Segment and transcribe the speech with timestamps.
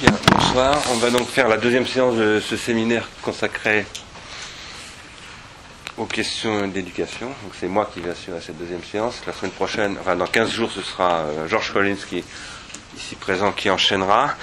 [0.00, 0.82] Bien, bonsoir.
[0.92, 3.86] On va donc faire la deuxième séance de ce séminaire consacré
[5.96, 7.30] aux questions d'éducation.
[7.60, 9.22] C'est moi qui vais assurer cette deuxième séance.
[9.24, 12.24] La semaine prochaine, enfin dans 15 jours, ce sera euh, Georges Collins qui
[12.96, 14.34] ici présent qui enchaînera.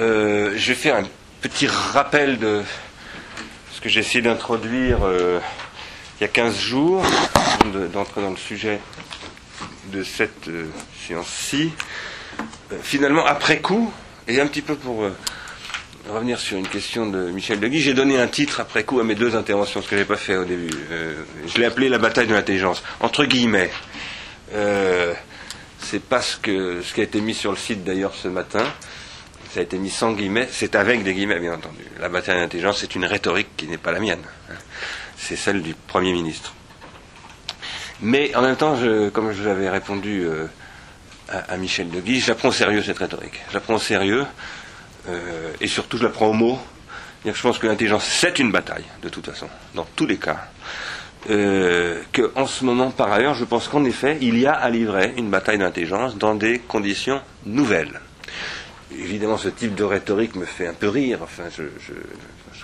[0.00, 1.06] Euh, je vais faire un
[1.40, 2.62] petit rappel de
[3.72, 5.40] ce que j'ai essayé d'introduire euh,
[6.20, 7.02] il y a 15 jours,
[7.92, 8.80] d'entrer dans le sujet
[9.86, 10.48] de cette
[11.06, 11.72] séance-ci.
[12.82, 13.92] Finalement, après coup,
[14.28, 15.12] et un petit peu pour euh,
[16.08, 19.14] revenir sur une question de Michel Deguy, j'ai donné un titre après coup à mes
[19.14, 20.70] deux interventions, ce que je n'ai pas fait au début.
[20.90, 23.70] Euh, je l'ai appelé la bataille de l'intelligence, entre guillemets.
[24.54, 25.14] Euh,
[25.80, 28.64] c'est pas ce, que, ce qui a été mis sur le site d'ailleurs ce matin.
[29.52, 31.82] Ça a été mis sans guillemets, c'est avec des guillemets bien entendu.
[32.00, 34.22] La bataille de l'intelligence, c'est une rhétorique qui n'est pas la mienne.
[34.50, 34.54] hein.
[35.16, 36.52] C'est celle du Premier ministre.
[38.02, 40.46] Mais en même temps, je, comme je vous avais répondu euh,
[41.28, 43.40] à, Michel Deguy, j'apprends au sérieux cette rhétorique.
[43.52, 44.24] J'apprends au sérieux,
[45.08, 46.58] euh, et surtout je la prends au mot.
[47.24, 50.48] Je pense que l'intelligence, c'est une bataille, de toute façon, dans tous les cas.
[51.28, 54.70] Euh, que en ce moment, par ailleurs, je pense qu'en effet, il y a à
[54.70, 58.00] livrer une bataille d'intelligence dans des conditions nouvelles.
[58.92, 61.18] Évidemment, ce type de rhétorique me fait un peu rire.
[61.22, 61.64] Enfin, je,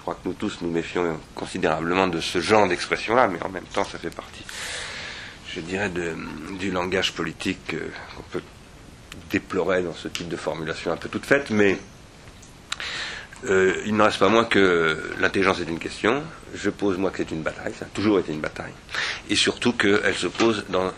[0.01, 3.85] crois que nous tous nous méfions considérablement de ce genre d'expression-là, mais en même temps,
[3.85, 4.45] ça fait partie,
[5.53, 6.15] je dirais, de-
[6.59, 8.43] du langage politique euh, qu'on peut
[9.33, 11.79] déplorer dans ce type de formulation un peu toute faite, mais
[13.47, 16.23] euh, il n'en reste pas moins que l'intelligence est une question.
[16.55, 18.73] Je pose moi que c'est une bataille, ça a toujours été une bataille,
[19.31, 20.93] et surtout qu'elle se pose dans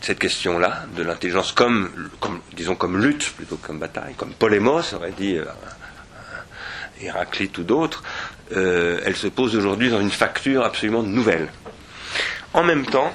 [0.00, 1.90] cette question-là de l'intelligence comme,
[2.20, 5.44] comme, disons, comme lutte plutôt que comme bataille, comme polémos aurait dit euh,
[7.00, 8.02] Héraclite ou d'autres.
[8.56, 11.48] euh, elle se pose aujourd'hui dans une facture absolument nouvelle.
[12.52, 13.12] En même temps,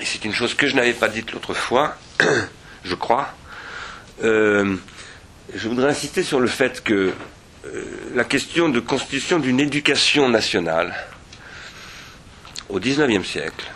[0.00, 1.96] et c'est une chose que je n'avais pas dite l'autre fois,
[2.84, 3.28] je crois,
[4.22, 4.76] euh,
[5.54, 7.12] je voudrais insister sur le fait que
[7.66, 10.94] euh, la question de constitution d'une éducation nationale
[12.68, 13.70] au XIXe siècle,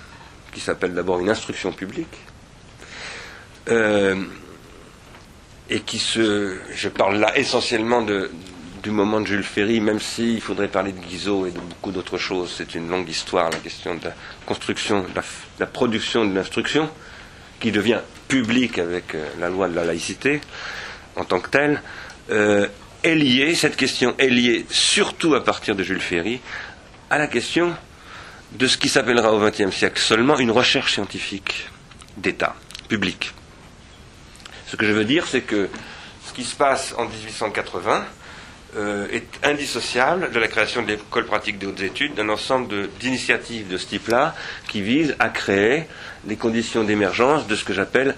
[0.52, 2.16] qui s'appelle d'abord une instruction publique,
[3.68, 4.22] euh,
[5.70, 6.58] et qui se.
[6.74, 11.46] Je parle là essentiellement du moment de Jules Ferry, même s'il faudrait parler de Guizot
[11.46, 12.54] et de beaucoup d'autres choses.
[12.56, 14.14] C'est une longue histoire, la question de la
[14.46, 15.08] construction, de
[15.58, 16.90] la production de l'instruction,
[17.60, 20.40] qui devient publique avec euh, la loi de la laïcité
[21.16, 21.82] en tant que telle,
[22.30, 22.66] euh,
[23.02, 26.40] est liée, cette question est liée surtout à partir de Jules Ferry,
[27.10, 27.74] à la question
[28.52, 31.68] de ce qui s'appellera au XXe siècle seulement une recherche scientifique
[32.16, 32.54] d'État,
[32.88, 33.32] publique.
[34.66, 35.68] Ce que je veux dire, c'est que
[36.26, 38.06] ce qui se passe en 1880
[38.76, 43.68] euh, est indissociable de la création de l'école pratique des hautes études, d'un ensemble d'initiatives
[43.68, 44.34] de, ce type-là
[44.68, 45.84] qui visent à créer
[46.26, 48.16] les conditions d'émergence de ce que j'appelle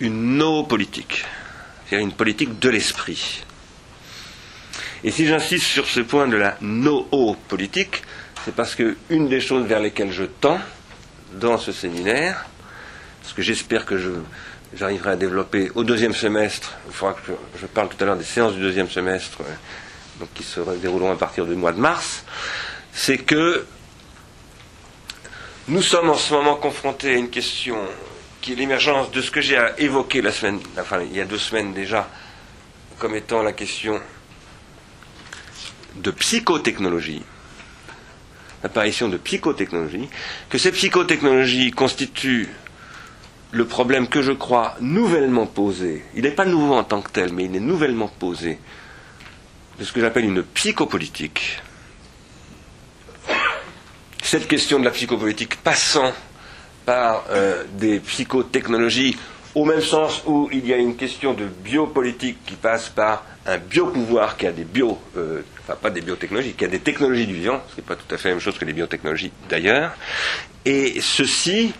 [0.00, 1.24] une no-politique,
[1.86, 3.42] c'est-à-dire une politique de l'esprit.
[5.02, 8.02] Et si j'insiste sur ce point de la no-politique,
[8.44, 10.60] c'est parce que une des choses vers lesquelles je tends
[11.34, 12.46] dans ce séminaire,
[13.22, 14.10] ce que j'espère que je,
[14.74, 18.24] j'arriverai à développer au deuxième semestre, il faudra que je, parle tout à l'heure des
[18.24, 19.52] séances du deuxième semestre, euh,
[20.20, 22.24] donc qui se dérouleront à partir du mois de mars,
[22.92, 23.66] c'est que
[25.68, 27.78] nous sommes en ce moment confrontés à une question
[28.40, 31.38] qui est l'émergence de ce que j'ai évoqué la semaine, enfin il y a deux
[31.38, 32.08] semaines déjà,
[32.98, 34.00] comme étant la question
[35.96, 37.22] de psychotechnologie,
[38.62, 40.08] l'apparition de psychotechnologie,
[40.48, 42.48] que ces psychotechnologies constituent
[43.52, 47.32] le problème que je crois nouvellement posé, il n'est pas nouveau en tant que tel,
[47.32, 48.58] mais il est nouvellement posé,
[49.78, 51.60] de ce que j'appelle une psychopolitique.
[54.22, 56.12] Cette question de la psychopolitique passant
[56.86, 59.16] par euh, des psychotechnologies,
[59.54, 63.58] au même sens où il y a une question de biopolitique qui passe par un
[63.58, 67.34] biopouvoir qui a des bio, euh, enfin pas des biotechnologies, qui a des technologies du
[67.34, 69.92] vivant, ce n'est pas tout à fait la même chose que les biotechnologies d'ailleurs.
[70.64, 71.72] Et ceci,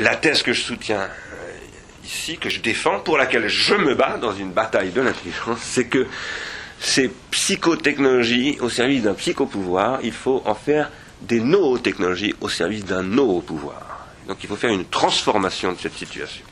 [0.00, 4.16] la thèse que je soutiens euh, ici, que je défends, pour laquelle je me bats
[4.16, 6.06] dans une bataille de l'intelligence, c'est que
[6.80, 13.02] ces psychotechnologies au service d'un psychopouvoir, il faut en faire des nootechnologies au service d'un
[13.02, 14.06] no-pouvoir.
[14.26, 16.44] Donc il faut faire une transformation de cette situation.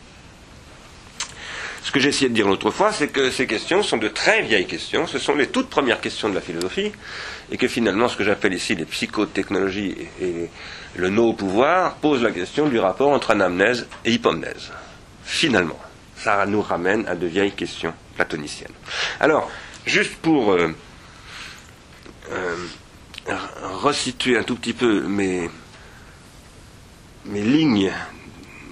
[1.82, 4.42] Ce que j'ai essayé de dire l'autre fois, c'est que ces questions sont de très
[4.42, 6.92] vieilles questions, ce sont les toutes premières questions de la philosophie,
[7.50, 10.50] et que finalement ce que j'appelle ici les psychotechnologies et, et
[10.96, 14.72] le no-pouvoir pose la question du rapport entre anamnèse et hypomnèse.
[15.24, 15.78] Finalement,
[16.16, 18.72] ça nous ramène à de vieilles questions platoniciennes.
[19.20, 19.50] Alors,
[19.86, 20.74] juste pour euh,
[22.32, 22.56] euh,
[23.62, 25.48] resituer un tout petit peu mes,
[27.26, 27.92] mes lignes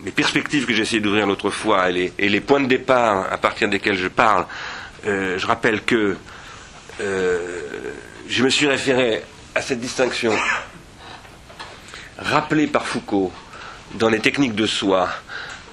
[0.05, 3.69] les perspectives que j'ai essayé d'ouvrir l'autre fois et les, points de départ à partir
[3.69, 4.47] desquels je parle
[5.05, 6.17] euh, je rappelle que
[6.99, 9.23] je me suis référé
[9.55, 10.33] à cette distinction
[12.19, 13.33] rappelée par Foucault
[13.95, 15.09] dans les techniques de soi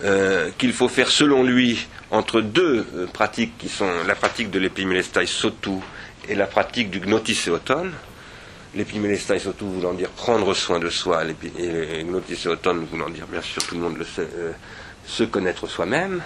[0.03, 5.25] euh, qu'il faut faire selon lui entre deux pratiques qui sont la pratique de l'épimélestai
[5.25, 5.79] sotu
[6.27, 7.91] et la pratique du gnotiséoton.
[8.75, 11.23] L'épimélestai sotu voulant dire prendre soin de soi,
[11.57, 14.27] et gnotiséoton voulant dire, bien sûr, tout le monde le sait,
[15.05, 16.21] se connaître soi-même.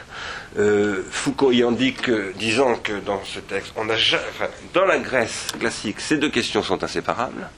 [0.57, 3.85] Euh, Foucault y indique, disant que dans ce texte, on
[4.73, 7.49] dans la Grèce classique, ces deux questions sont inséparables.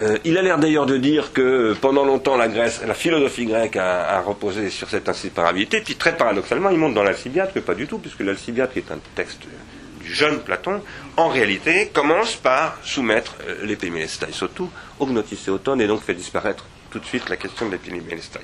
[0.00, 4.70] Euh, il a l'air d'ailleurs de dire que pendant longtemps la philosophie grecque a, reposé
[4.70, 8.20] sur cette inséparabilité, puis très paradoxalement, il montre dans l'Alcibiade que pas du tout, puisque
[8.20, 9.40] l'Alcibiade, qui est un texte
[10.00, 10.82] du jeune Platon,
[11.16, 17.00] en réalité commence par soumettre euh, l'épimélestai surtout au gnotiséoton et donc fait disparaître tout
[17.00, 18.40] de suite la question de l'épimélestai.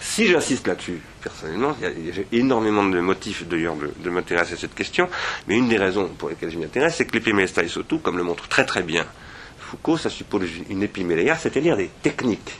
[0.00, 5.08] Si j'insiste là-dessus, personnellement, j'ai énormément de motifs d'ailleurs de, m'intéresser à cette question,
[5.46, 8.24] mais une des raisons pour lesquelles je m'y intéresse, c'est que l'épimélestai surtout, comme le
[8.24, 9.06] montre très très bien
[9.68, 12.54] Foucault, ça suppose une épiméléia, c'est-à-dire des techniques.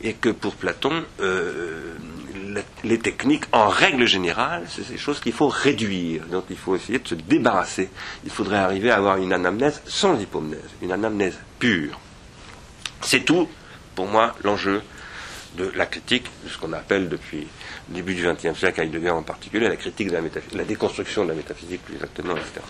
[0.00, 1.94] Et que pour Platon, euh,
[2.84, 6.24] les techniques, en règle générale, c'est des choses qu'il faut réduire.
[6.26, 7.88] Donc il faut essayer de se débarrasser.
[8.24, 11.98] Il faudrait arriver à avoir une anamnèse sans hypomnèse, une anamnèse pure.
[13.00, 13.48] C'est tout,
[13.96, 14.80] pour moi, l'enjeu
[15.56, 17.48] de la critique de ce qu'on appelle depuis
[17.90, 20.20] le début du XXe siècle, Heidegger en particulier, la critique de la,
[20.54, 22.60] la déconstruction de la métaphysique plus exactement, etc.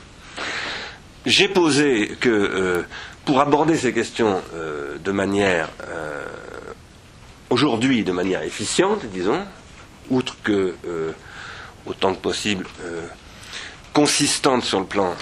[1.25, 2.83] J'ai posé que euh,
[3.25, 6.25] pour aborder ces questions euh, de manière euh,
[7.51, 9.45] aujourd'hui de manière efficiente, disons,
[10.11, 10.75] outre que
[11.87, 12.67] autant que possible
[13.93, 15.15] consistante sur le plan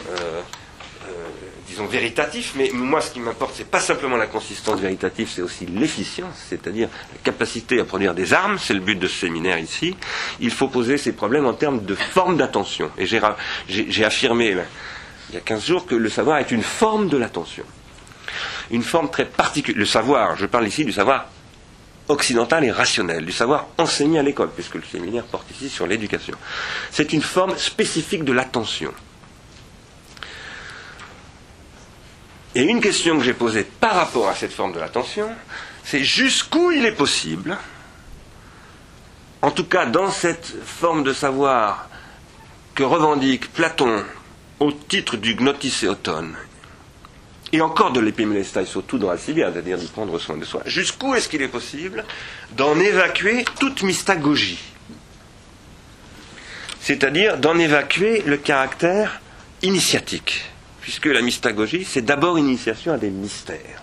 [1.71, 5.67] disons, véritatif, mais moi, ce qui m'importe, c'est pas simplement la consistance véritative, c'est aussi
[5.67, 9.97] l'efficience, c'est-à-dire la capacité à produire des armes, c'est le but de ce séminaire ici.
[10.41, 12.91] Il faut poser ces problèmes en termes de forme d'attention.
[12.99, 14.57] Et j'ai affirmé,
[15.29, 17.65] il y a 15 jours, que le savoir est une forme de l'attention.
[18.71, 19.79] Une forme très particulière.
[19.79, 21.27] Le savoir, je parle ici du savoir
[22.09, 26.37] occidental et rationnel, du savoir enseigné à l'école, puisque le séminaire porte ici sur l'éducation.
[26.91, 28.93] C'est une forme spécifique de l'attention.
[32.55, 35.31] Et une question que j'ai posée par rapport à cette forme de l'attention,
[35.85, 37.57] c'est jusqu'où il est possible,
[39.41, 41.89] en tout cas dans cette forme de savoir
[42.75, 44.05] que revendique Platon
[44.59, 46.50] au titre du gnotiséoton, et
[47.59, 51.43] encore de l'épimélestai, surtout dans Alcibiade, c'est-à-dire d'y prendre soin de soi, jusqu'où est-ce qu'il
[51.43, 52.05] est possible
[52.57, 54.61] d'en évacuer toute mystagogie?
[56.81, 59.21] C'est-à-dire d'en évacuer le caractère
[59.63, 60.45] initiatique
[60.81, 63.83] puisque la mystagogie, c'est d'abord initiation à des mystères.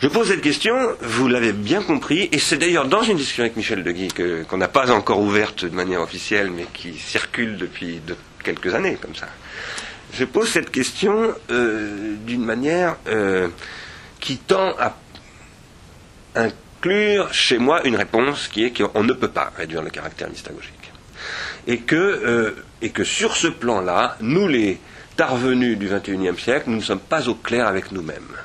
[0.00, 3.56] Je pose cette question, vous l'avez bien compris, et c'est d'ailleurs dans une discussion avec
[3.56, 4.08] Michel Deguy
[4.48, 8.00] qu'on n'a pas encore ouverte de manière officielle, mais qui circule depuis
[8.44, 9.28] quelques années comme ça.
[10.12, 13.48] Je pose cette question euh, d'une manière euh,
[14.20, 14.96] qui tend à
[16.34, 20.92] inclure chez moi une réponse qui est qu'on ne peut pas réduire le caractère mystagogique.
[21.66, 24.80] Et que euh, et que sur ce plan-là, nous les
[25.16, 28.36] parvenus du XXIe siècle, nous ne sommes pas au clair avec nous-mêmes.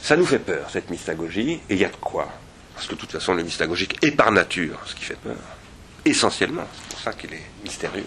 [0.00, 2.28] Ça nous fait peur, cette mystagogie, et il y a de quoi.
[2.74, 5.36] Parce que de toute façon, le mystagogique est par nature ce qui fait peur.
[6.04, 8.06] Essentiellement, c'est pour ça qu'il est mystérieux.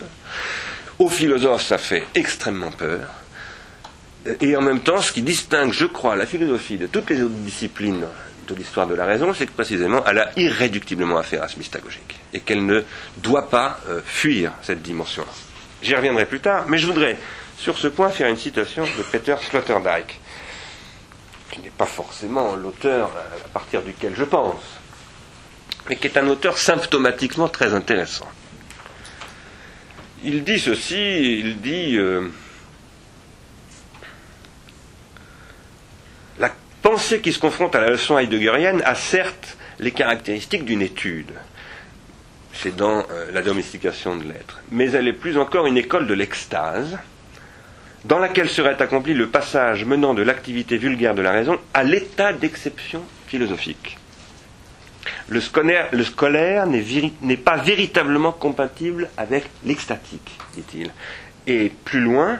[1.01, 3.10] Aux philosophes, ça fait extrêmement peur.
[4.39, 7.34] Et en même temps, ce qui distingue, je crois, la philosophie de toutes les autres
[7.34, 8.05] disciplines
[8.48, 12.20] de l'histoire de la raison, c'est que précisément, elle a irréductiblement affaire à ce mystagogique
[12.36, 12.84] et qu'elle ne
[13.17, 15.31] doit pas euh, fuir cette dimension-là.
[15.81, 17.17] J'y reviendrai plus tard, mais je voudrais,
[17.58, 20.20] sur ce point, faire une citation de Peter Sloterdijk,
[21.50, 23.10] qui n'est pas forcément l'auteur
[23.43, 24.62] à partir duquel je pense,
[25.89, 28.27] mais qui est un auteur symptomatiquement très intéressant.
[30.23, 32.27] Il dit ceci, il dit euh,
[36.37, 36.51] la
[36.83, 41.31] pensée qui se confronte à la leçon heideggerienne a certes les caractéristiques d'une étude,
[42.53, 44.61] c'est dans euh, la domestication de l'être.
[44.71, 46.99] Mais elle est plus encore une école de l'extase,
[48.05, 52.31] dans laquelle serait accompli le passage menant de l'activité vulgaire de la raison à l'état
[52.31, 53.97] d'exception philosophique.
[55.30, 60.91] Le scolaire, n'est pas véritablement compatible avec l'extatique, dit-il.
[61.48, 62.39] Et plus loin,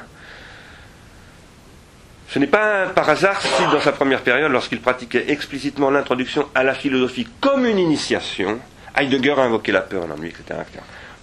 [2.30, 6.63] ce n'est pas par hasard si dans sa première période, lorsqu'il pratiquait explicitement l'introduction à
[6.63, 8.60] la philosophie comme une initiation,
[8.96, 10.62] Heidegger a invoqué la peur, l'ennui, etc.,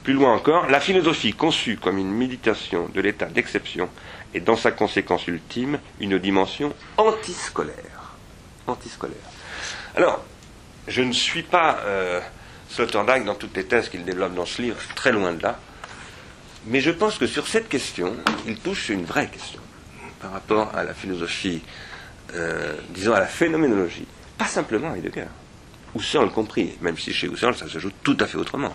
[0.03, 3.89] Plus loin encore, la philosophie conçue comme une méditation de l'état d'exception
[4.35, 8.15] est dans sa conséquence ultime une dimension antiscolaire.
[8.67, 9.17] Antiscolaire.
[9.97, 10.25] Alors,
[10.89, 12.21] je ne suis pas euh,
[12.71, 15.59] Sloterdijk dans toutes les thèses qu'il développe dans ce livre, très loin de là.
[16.67, 18.17] Mais je pense que sur cette question,
[18.47, 19.61] il touche une vraie question
[20.21, 21.63] par rapport à la philosophie,
[22.35, 25.27] euh, disons à la phénoménologie, pas simplement Heidegger.
[25.95, 28.75] Husserl compris, même si chez Husserl ça se joue tout à fait autrement.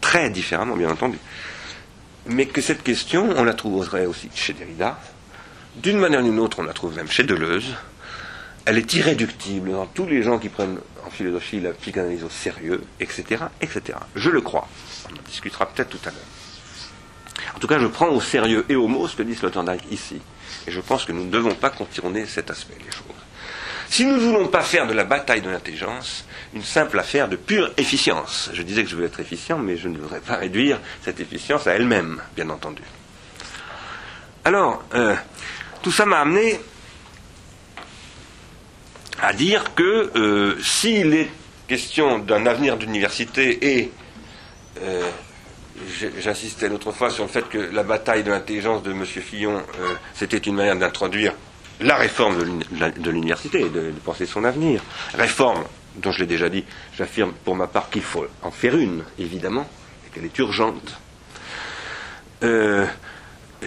[0.00, 1.18] Très différemment, bien entendu.
[2.26, 4.98] Mais que cette question, on la trouverait aussi chez Derrida,
[5.76, 7.74] d'une manière ou d'une autre, on la trouve même chez Deleuze,
[8.66, 12.82] elle est irréductible dans tous les gens qui prennent en philosophie la psychanalyse au sérieux,
[12.98, 13.98] etc., etc.
[14.16, 14.68] Je le crois.
[15.10, 17.54] On en discutera peut-être tout à l'heure.
[17.54, 20.20] En tout cas, je prends au sérieux et au mot ce que dit Sloterdijk ici.
[20.66, 23.04] Et je pense que nous ne devons pas contourner cet aspect des choses.
[23.90, 27.36] Si nous ne voulons pas faire de la bataille de l'intelligence une simple affaire de
[27.36, 30.80] pure efficience, je disais que je veux être efficient, mais je ne voudrais pas réduire
[31.02, 32.82] cette efficience à elle-même, bien entendu.
[34.44, 35.14] Alors, euh,
[35.82, 36.60] tout ça m'a amené
[39.20, 41.30] à dire que euh, s'il est
[41.68, 43.92] question d'un avenir d'université et
[44.82, 45.08] euh,
[46.18, 49.04] j'insistais l'autre fois sur le fait que la bataille de l'intelligence de M.
[49.04, 51.32] Fillon, euh, c'était une manière d'introduire
[51.80, 54.80] la réforme de l'université et de, penser son avenir.
[55.14, 55.64] Réforme
[55.96, 56.64] dont je l'ai déjà dit,
[56.96, 59.68] j'affirme pour ma part qu'il faut en faire une, évidemment,
[60.06, 60.96] et qu'elle est urgente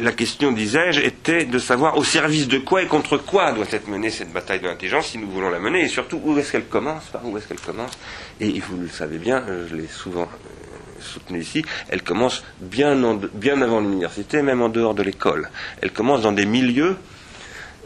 [0.02, 3.88] la question, disais-je, était de savoir au service de quoi et contre quoi doit être
[3.88, 6.66] menée cette bataille de l'intelligence si nous voulons la mener, et surtout où est-ce qu'elle
[6.66, 7.92] commence, par où est-ce qu'elle commence.
[8.40, 12.96] Et vous le savez bien, je l'ai souvent euh, soutenu ici, elle commence bien,
[13.34, 15.50] bien avant l'université, même en dehors de l'école.
[15.82, 16.98] Elle commence dans des milieux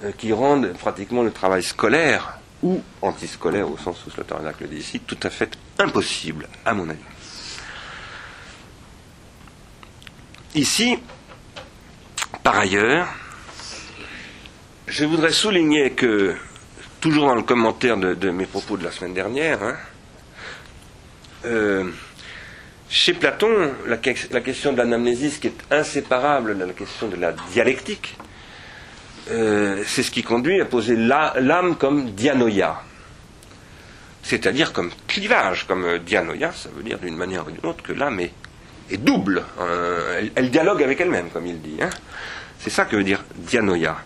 [0.03, 4.77] euh, qui rendent pratiquement le travail scolaire ou antiscolaire, au sens où Sloterdijk le dit
[4.77, 6.99] ici, tout à fait impossible, à mon avis.
[10.53, 10.99] Ici,
[12.43, 13.07] par ailleurs,
[14.87, 16.35] je voudrais souligner que,
[16.99, 19.75] toujours dans le commentaire de, mes propos de la semaine dernière, hein,
[21.45, 21.89] euh,
[22.89, 28.17] chez Platon, la, question de l'anamnésis, qui est inséparable de la question de la dialectique,
[29.29, 32.81] euh, c'est ce qui conduit à poser l'âme comme dianoïa,
[34.23, 38.19] c'est-à-dire comme clivage, comme dianoïa, ça veut dire d'une manière ou d'une autre que l'âme
[38.19, 38.33] est
[38.91, 39.43] est double.
[39.59, 41.77] Euh, elle, dialogue avec elle-même, comme il dit.
[41.81, 41.89] Hein.
[42.59, 43.97] C'est ça que veut dire dianoïa.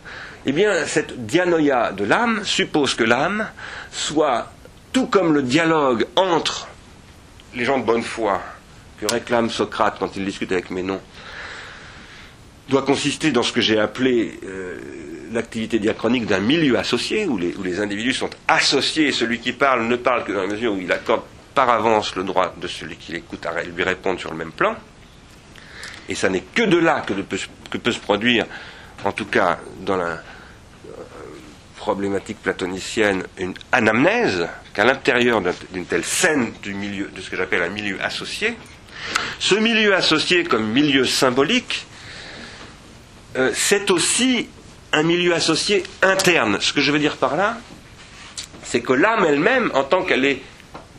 [0.45, 3.47] Eh bien, cette dianoïa de l'âme suppose que l'âme
[3.91, 4.51] soit,
[4.93, 6.67] tout comme le dialogue entre
[7.55, 8.41] les gens de bonne foi
[8.99, 11.01] que réclame Socrate quand il discute avec Ménon,
[12.69, 14.79] doit consister dans ce que j'ai appelé euh,
[15.31, 19.51] l'activité diachronique d'un milieu associé, où les, où les, individus sont associés et celui qui
[19.51, 21.21] parle ne parle que dans la mesure où il accorde
[21.55, 24.75] par avance le droit de celui qui l'écoute à lui répondre sur le même plan.
[26.07, 28.45] Et ça n'est que de là que peut, se produire,
[29.03, 30.19] en tout cas dans la euh,
[31.77, 37.97] problématique platonicienne, une anamnèse qu'à l'intérieur d'une telle scène de ce que j'appelle un milieu
[38.03, 38.55] associé.
[39.39, 41.87] Ce milieu associé comme milieu symbolique,
[43.37, 44.49] euh, c'est aussi
[44.91, 46.59] un milieu associé interne.
[46.59, 47.57] Ce que je veux dire par là,
[48.63, 50.41] c'est que l'âme elle-même, en tant qu'elle est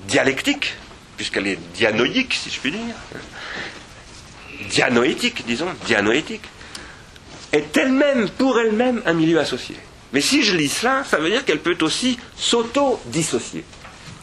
[0.07, 0.75] dialectique,
[1.17, 2.95] puisqu'elle est dianoïque, si je puis dire,
[4.69, 6.43] dianoétique, disons, dianoétique,
[7.53, 9.77] est elle-même, pour elle-même, un milieu associé.
[10.13, 13.65] Mais si je lis cela, ça veut dire qu'elle peut aussi s'auto-dissocier,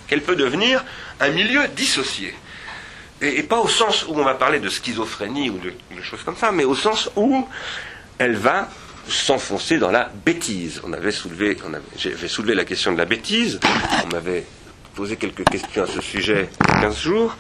[0.08, 0.84] qu'elle peut devenir
[1.20, 2.34] un milieu dissocié.
[3.22, 6.52] Et, pas au sens où on va parler de schizophrénie ou de, choses comme ça,
[6.52, 7.48] mais au sens où
[8.18, 8.70] elle va
[9.08, 10.82] s'enfoncer dans la bêtise.
[10.84, 13.60] On avait soulevé, on j'avais soulevé la question de la bêtise.
[14.04, 14.46] On m'avait
[14.96, 17.36] posé quelques questions à ce sujet il y a 15 jours.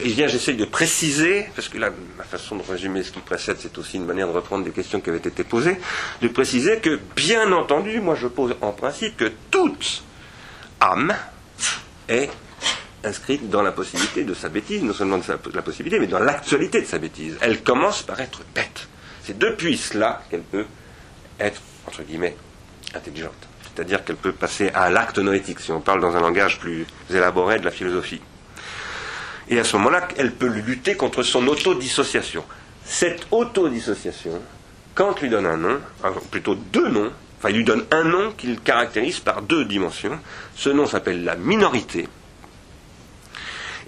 [0.00, 3.58] Et bien, j'essaye de préciser, parce que là, ma façon de résumer ce qui précède,
[3.60, 5.78] c'est aussi une manière de reprendre des questions qui avaient été posées,
[6.20, 10.02] de préciser que, bien entendu, moi je pose en principe que toute
[10.80, 11.14] âme
[12.08, 12.28] est
[13.04, 15.24] inscrite dans la possibilité de sa bêtise, non seulement de,
[15.54, 17.36] la possibilité, mais dans l'actualité de sa bêtise.
[17.40, 18.88] Elle commence par être bête.
[19.22, 20.66] C'est depuis cela qu'elle peut
[21.38, 22.36] être, entre guillemets,
[22.94, 26.86] intelligente c'est-à-dire qu'elle peut passer à l'acte noétique, si on parle dans un langage plus
[27.10, 28.20] élaboré de la philosophie.
[29.48, 32.44] Et à ce moment-là, elle peut lutter contre son autodissociation.
[32.84, 34.40] Cette autodissociation,
[34.94, 35.80] quand lui donne un nom,
[36.30, 40.18] plutôt deux noms, enfin il lui donne un nom qu'il caractérise par deux dimensions,
[40.54, 42.08] ce nom s'appelle la minorité,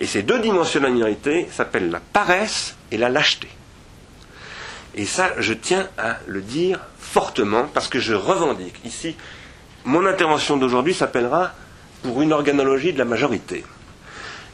[0.00, 3.48] et ces deux dimensions de la minorité s'appellent la paresse et la lâcheté.
[4.94, 9.16] Et ça, je tiens à le dire fortement parce que je revendique ici
[9.86, 11.52] mon intervention d'aujourd'hui s'appellera
[12.02, 13.64] pour une organologie de la majorité.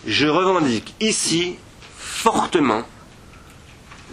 [0.06, 1.56] Je revendique ici
[1.96, 2.82] fortement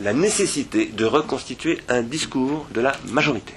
[0.02, 3.54] la nécessité de reconstituer un discours de la majorité.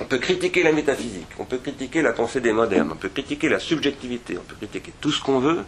[0.00, 3.48] On peut critiquer la métaphysique, on peut critiquer la pensée des modernes, on peut critiquer
[3.48, 5.64] la subjectivité, on peut critiquer tout ce qu'on veut,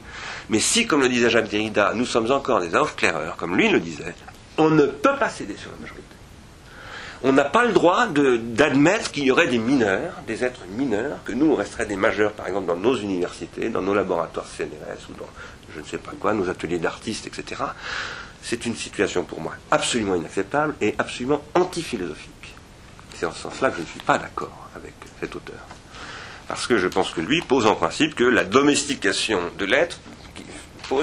[0.49, 3.81] mais si, comme le disait Jacques Derrida, nous sommes encore des aufkläreurs, comme lui le
[3.81, 4.15] disait,
[4.57, 6.03] On ne peut pas céder sur la majorité.
[7.25, 11.33] On n'a pas le droit d'admettre qu'il y aurait des mineurs, des êtres mineurs, que
[11.33, 15.13] nous, on resterait des majeurs, par exemple, dans nos universités, dans nos laboratoires CNRS ou
[15.19, 15.29] dans
[15.75, 17.63] je ne sais pas quoi, nos ateliers d'artistes, etc.
[18.43, 22.55] C'est une situation pour moi absolument inacceptable et absolument antiphilosophique.
[23.15, 25.61] C'est en ce sens-là que je ne suis pas d'accord avec cet auteur.
[26.49, 30.01] Parce que je pense que lui pose en principe que la domestication de l'être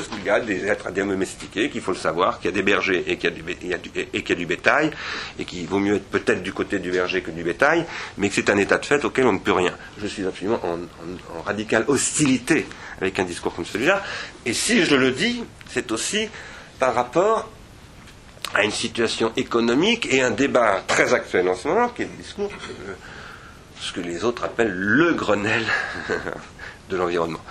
[0.09, 2.61] qu'il y a des êtres à domestiquer, qu'il faut le savoir, qu'il y a des
[2.61, 3.31] bergers et qu'il
[3.63, 4.91] y, a du bétail,
[5.37, 7.85] et qu'il vaut mieux être peut-être du côté du berger que du bétail,
[8.17, 9.73] mais que c'est un état de fait auquel on ne peut rien.
[10.01, 12.65] Je suis absolument en radicale hostilité
[13.01, 14.03] avec un discours comme celui-là.
[14.45, 16.29] Et si je le dis, c'est aussi
[16.79, 17.49] par rapport
[18.53, 22.23] à une situation économique et un débat très actuel en ce moment, qui est le
[22.23, 22.51] discours,
[23.79, 25.65] ce que les autres appellent le Grenelle
[26.89, 27.41] de l'environnement.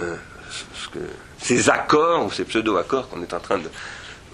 [0.00, 0.16] Euh,
[1.46, 3.70] ces accords ou ces pseudo-accords qu'on est en train de.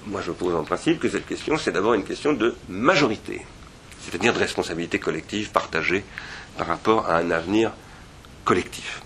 [0.07, 3.45] Moi, je pose en principe que cette question, c'est d'abord une question de majorité,
[4.01, 6.05] c'est-à-dire de responsabilité collective partagée
[6.57, 7.73] par rapport à un avenir
[8.45, 9.03] collectif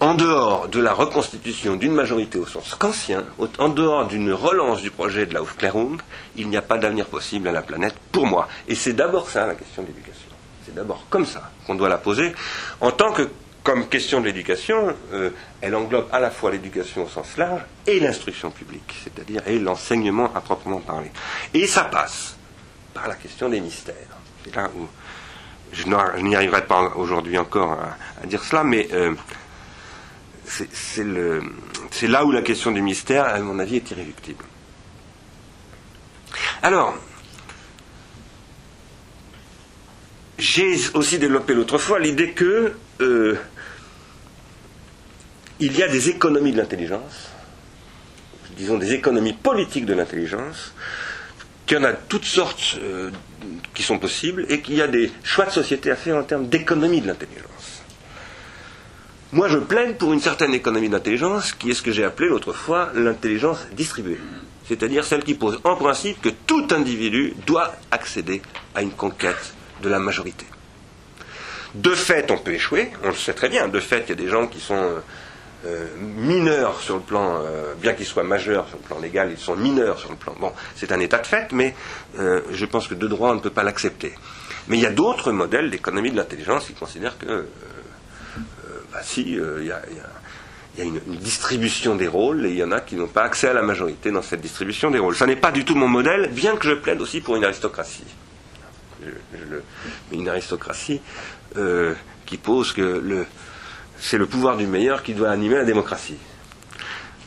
[0.00, 3.24] en dehors de la reconstitution d'une majorité au sens kantien,
[3.58, 5.98] en dehors d'une relance du projet de la Aufklärung,
[6.36, 8.46] il n'y a pas d'avenir possible à la planète pour moi.
[8.68, 10.30] Et c'est d'abord ça la question de l'éducation.
[10.64, 12.32] C'est d'abord comme ça qu'on doit la poser.
[12.80, 13.28] En tant que
[13.68, 15.28] comme question de l'éducation, euh,
[15.60, 20.34] elle englobe à la fois l'éducation au sens large et l'instruction publique, c'est-à-dire et l'enseignement
[20.34, 21.10] à proprement parler.
[21.52, 22.38] Et ça passe
[22.94, 23.94] par la question des mystères.
[24.42, 24.86] C'est là où
[25.70, 27.78] je n'y arriverai pas aujourd'hui encore
[28.22, 29.14] à, dire cela, mais euh,
[30.46, 34.44] c'est là où la question du mystère, à mon avis, est irréductible.
[36.62, 36.96] Alors,
[40.38, 42.72] j'ai aussi développé l'autre fois l'idée que
[43.02, 43.38] euh,
[45.60, 47.30] il y a des économies de l'intelligence,
[48.56, 50.72] disons des économies politiques de l'intelligence,
[51.66, 53.10] qu'il y en a toutes sortes euh,
[53.74, 56.48] qui sont possibles et qu'il y a des choix de société à faire en termes
[56.48, 57.82] d'économie de l'intelligence.
[59.32, 62.54] Moi, je plaide pour une certaine économie d'intelligence qui est ce que j'ai appelé l'autre
[62.54, 64.18] fois l'intelligence distribuée.
[64.66, 68.40] C'est-à-dire celle qui pose en principe que tout individu doit accéder
[68.74, 70.46] à une conquête de la majorité.
[71.74, 73.68] De fait, on peut échouer, on le sait très bien.
[73.68, 75.00] De fait, il y a des gens qui sont euh,
[75.98, 79.56] mineurs sur le plan, euh, bien qu'ils soient majeurs sur le plan légal, ils sont
[79.56, 80.34] mineurs sur le plan.
[80.38, 81.74] Bon, c'est un état de fait, mais
[82.18, 84.14] euh, je pense que de droit, on ne peut pas l'accepter.
[84.68, 87.46] Mais il y a d'autres modèles d'économie de l'intelligence qui considèrent que
[88.92, 92.80] bah, si, il euh, y a, une, distribution des rôles et il y en a
[92.80, 95.14] qui n'ont pas accès à la majorité dans cette distribution des rôles.
[95.14, 98.04] Ça n'est pas du tout mon modèle, bien que je plaide aussi pour une aristocratie.
[100.12, 101.00] une aristocratie
[101.56, 101.94] euh,
[102.26, 103.26] qui pose que
[104.00, 106.18] c'est le pouvoir du meilleur qui doit animer la démocratie.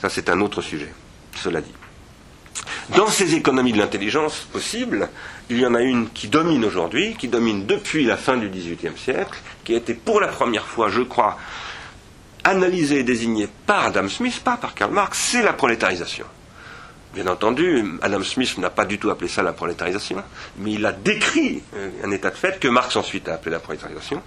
[0.02, 0.94] Ça, c'est un autre sujet,
[1.36, 1.74] cela dit.
[2.96, 5.10] Dans ces économies de l'intelligence possibles,
[5.50, 8.98] il y en a une qui domine aujourd'hui, qui domine depuis la fin du XVIIIe
[8.98, 11.38] siècle, qui a été pour la première fois, je crois,
[12.44, 16.26] analysée et désignée par Adam Smith, pas par Karl Marx, c'est la prolétarisation.
[17.14, 20.24] Bien entendu, Adam Smith n'a pas du tout appelé ça la prolétarisation,
[20.58, 23.60] mais il a décrit euh, un état de fait que Marx ensuite a appelé la
[23.60, 24.22] prolétarisation.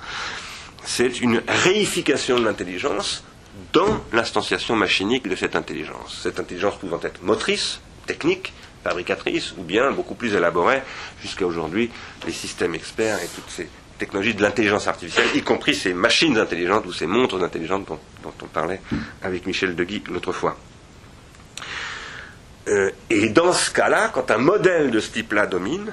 [0.84, 3.24] C'est une réification de l'intelligence
[3.72, 6.20] dans l'instanciation machinique de cette intelligence.
[6.22, 10.82] Cette intelligence pouvant être motrice, technique, fabricatrice, ou bien beaucoup plus élaborée,
[11.22, 11.90] jusqu'à aujourd'hui,
[12.26, 13.68] les systèmes experts et toutes ces
[13.98, 18.00] technologies de l'intelligence artificielle, y compris ces machines intelligentes ou ces montres intelligentes dont,
[18.42, 18.80] on parlait
[19.22, 20.58] avec Michel Deguy l'autre fois.
[22.68, 25.92] Euh, et dans ce cas-là, quand un modèle de ce type-là domine,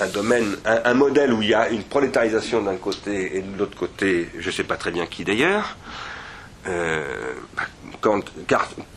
[0.00, 3.76] un, domaine, un, modèle où il y a une prolétarisation d'un côté et de l'autre
[3.76, 5.76] côté, je ne sais pas très bien qui d'ailleurs,
[6.68, 7.62] euh, bah,
[8.00, 8.22] quand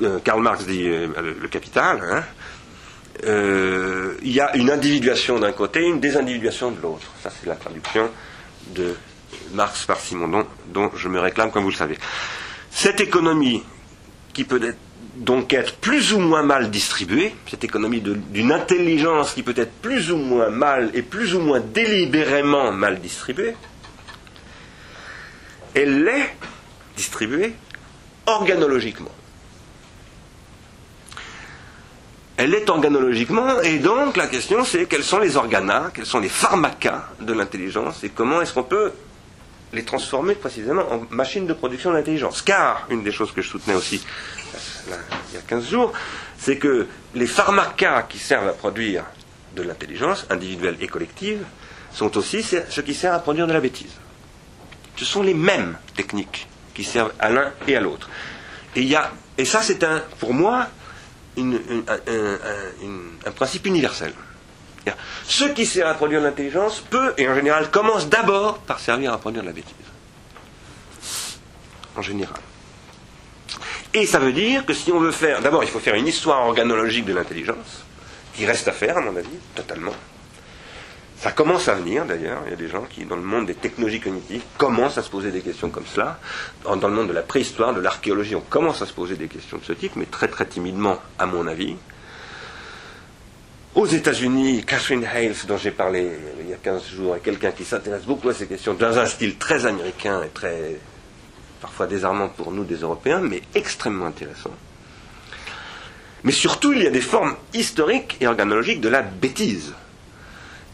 [0.01, 2.23] euh, Karl, Marx dit le, capital, hein,
[3.25, 7.07] euh, il y a une individuation d'un côté et une désindividuation de l'autre.
[7.21, 8.09] Ça, c'est la traduction
[8.75, 8.95] de
[9.53, 11.97] Marx par Simondon, dont je me réclame, comme vous le savez.
[12.71, 13.63] Cette économie,
[14.33, 14.59] qui peut
[15.15, 20.11] donc être plus ou moins mal distribuée, cette économie d'une intelligence qui peut être plus
[20.11, 23.55] ou moins mal et plus ou moins délibérément mal distribuée,
[25.75, 26.35] elle est
[26.95, 27.53] distribuée
[28.25, 29.11] organologiquement.
[32.37, 36.29] elle est organologiquement, et donc la question c'est quels sont les organes, quels sont les
[36.29, 38.91] pharmacas de l'intelligence, et comment est-ce qu'on peut
[39.73, 42.41] les transformer précisément en machines de production d'intelligence.
[42.41, 44.01] Car, une des choses que je soutenais aussi
[44.87, 45.93] il y a 15 jours,
[46.37, 49.03] c'est que les pharmacas qui servent à produire
[49.55, 51.43] de l'intelligence, individuelle et collective,
[51.91, 53.93] sont aussi ce qui sert à produire de la bêtise.
[54.95, 58.09] Ce sont les mêmes techniques qui servent à l'un et à l'autre.
[58.75, 58.91] Et,
[59.37, 60.67] et ça, c'est un, pour moi,
[61.37, 64.13] un, principe universel.
[65.25, 69.17] Ce qui sert à produire l'intelligence peut, et en général, commence d'abord par servir à
[69.17, 69.73] produire la bêtise.
[71.95, 72.39] En général.
[73.93, 76.45] Et ça veut dire que si on veut faire, d'abord il faut faire une histoire
[76.47, 77.83] organologique de l'intelligence,
[78.33, 79.93] qui reste à faire à mon avis, totalement.
[81.19, 83.53] Ça commence à venir d'ailleurs, il y a des gens qui, dans le monde des
[83.53, 86.19] technologies cognitives, commencent à se poser des questions comme cela.
[86.65, 89.57] Dans, le monde de la préhistoire, de l'archéologie, on commence à se poser des questions
[89.57, 91.77] de ce type, mais très très timidement, à mon avis.
[93.75, 96.07] Aux États-Unis, Catherine Hales, dont j'ai parlé
[96.39, 99.07] il y a 15 jours, est quelqu'un qui s'intéresse beaucoup à ces questions dans un
[99.07, 100.75] style très américain et très
[101.59, 104.51] parfois désarmant pour nous des Européens, mais extrêmement intéressant.
[106.23, 109.73] Mais surtout, il y a des formes historiques et organologiques de la bêtise.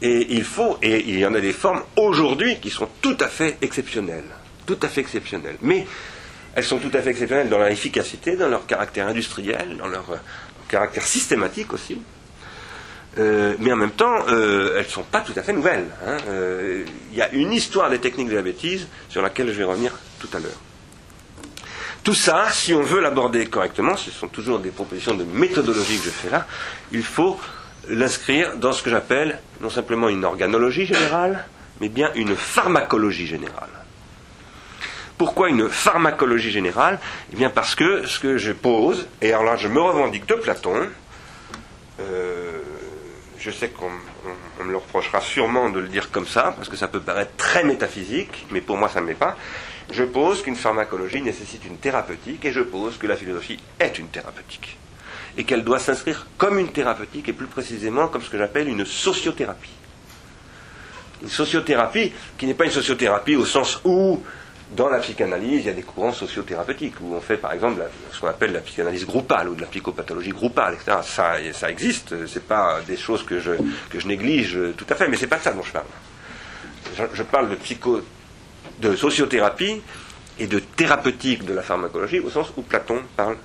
[0.01, 3.27] Et il faut, et il y en a des formes aujourd'hui qui sont tout à
[3.27, 4.29] fait exceptionnelles.
[4.65, 5.57] Tout à fait exceptionnelles.
[5.61, 5.87] Mais
[6.53, 10.05] elles sont tout à fait exceptionnelles dans leur efficacité, dans leur caractère industriel, dans leur,
[10.69, 11.99] caractère systématique aussi.
[13.17, 15.87] Euh, mais en même temps, euh, elles ne sont pas tout à fait nouvelles.
[16.05, 16.17] Hein.
[17.11, 19.93] Il y a une histoire des techniques de la bêtise sur laquelle je vais revenir
[20.19, 20.59] tout à l'heure.
[22.03, 26.05] Tout ça, si on veut l'aborder correctement, ce sont toujours des propositions de méthodologie que
[26.05, 26.47] je fais là,
[26.91, 27.39] il faut
[27.89, 31.45] l'inscrire dans ce que j'appelle non simplement une organologie générale,
[31.81, 33.69] mais bien une pharmacologie générale.
[35.17, 36.99] Pourquoi une pharmacologie générale?
[37.33, 40.35] Eh bien parce que ce que je pose, et alors là je me revendique de
[40.35, 40.87] Platon,
[41.99, 42.59] euh,
[43.39, 43.89] je sais qu'on
[44.63, 47.63] me le reprochera sûrement de le dire comme ça, parce que ça peut paraître très
[47.63, 49.37] métaphysique, mais pour moi ça ne l'est pas.
[49.91, 54.09] Je pose qu'une pharmacologie nécessite une thérapeutique et je pose que la philosophie est une
[54.09, 54.77] thérapeutique.
[55.37, 58.85] Et qu'elle doit s'inscrire comme une thérapeutique et plus précisément comme ce que j'appelle une
[58.85, 59.71] sociothérapie.
[61.21, 64.21] Une sociothérapie qui n'est pas une sociothérapie au sens où
[64.71, 68.19] dans la psychanalyse, il y a des courants sociothérapeutiques où on fait par exemple ce
[68.19, 70.97] qu'on appelle la psychanalyse groupale ou de la psychopathologie groupale, etc.
[71.03, 73.51] Ça, ça existe, c'est pas des choses que je,
[73.89, 75.85] que je néglige tout à fait, mais c'est pas de ça dont je parle.
[76.95, 78.01] Je, je parle de psycho
[78.79, 79.81] de sociothérapie
[80.39, 83.37] et de thérapeutique de la pharmacologie, au sens où Platon parle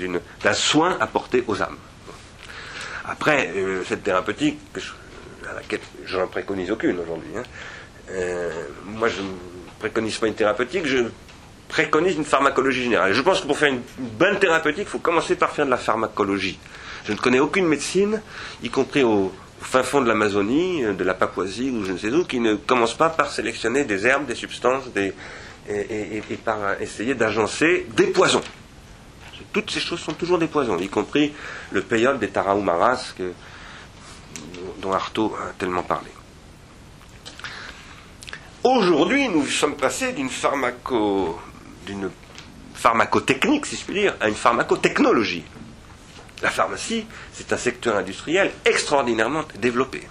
[0.00, 1.76] euh, d'un soin apporté aux âmes.
[3.04, 4.58] Après, euh, cette thérapeutique,
[5.48, 7.42] à laquelle je n'en préconise aucune aujourd'hui, hein,
[8.10, 9.20] euh, moi je
[9.78, 11.04] préconise pas une thérapeutique, je
[11.68, 13.12] préconise une pharmacologie générale.
[13.12, 15.76] Je pense que pour faire une bonne thérapeutique, il faut commencer par faire de la
[15.76, 16.58] pharmacologie.
[17.04, 18.20] Je ne connais aucune médecine,
[18.62, 22.10] y compris au, fin fond de l'Amazonie, euh, de la Papouasie ou je ne sais
[22.10, 25.12] où, qui ne commence pas par sélectionner des herbes, des substances, et,
[26.44, 28.42] par essayer d'agencer des poisons.
[29.52, 31.32] Toutes ces choses sont toujours des poisons, y compris
[31.72, 33.14] le payol des Tarahumaras
[34.80, 36.08] dont Artaud a tellement parlé.
[38.64, 41.38] Aujourd'hui, nous sommes passés d'une pharmaco,
[41.86, 42.10] d'une
[42.74, 45.44] pharmacotechnique, si je puis dire, à une pharmacotechnologie.
[46.42, 50.02] La pharmacie, c'est un secteur industriel extraordinairement développé.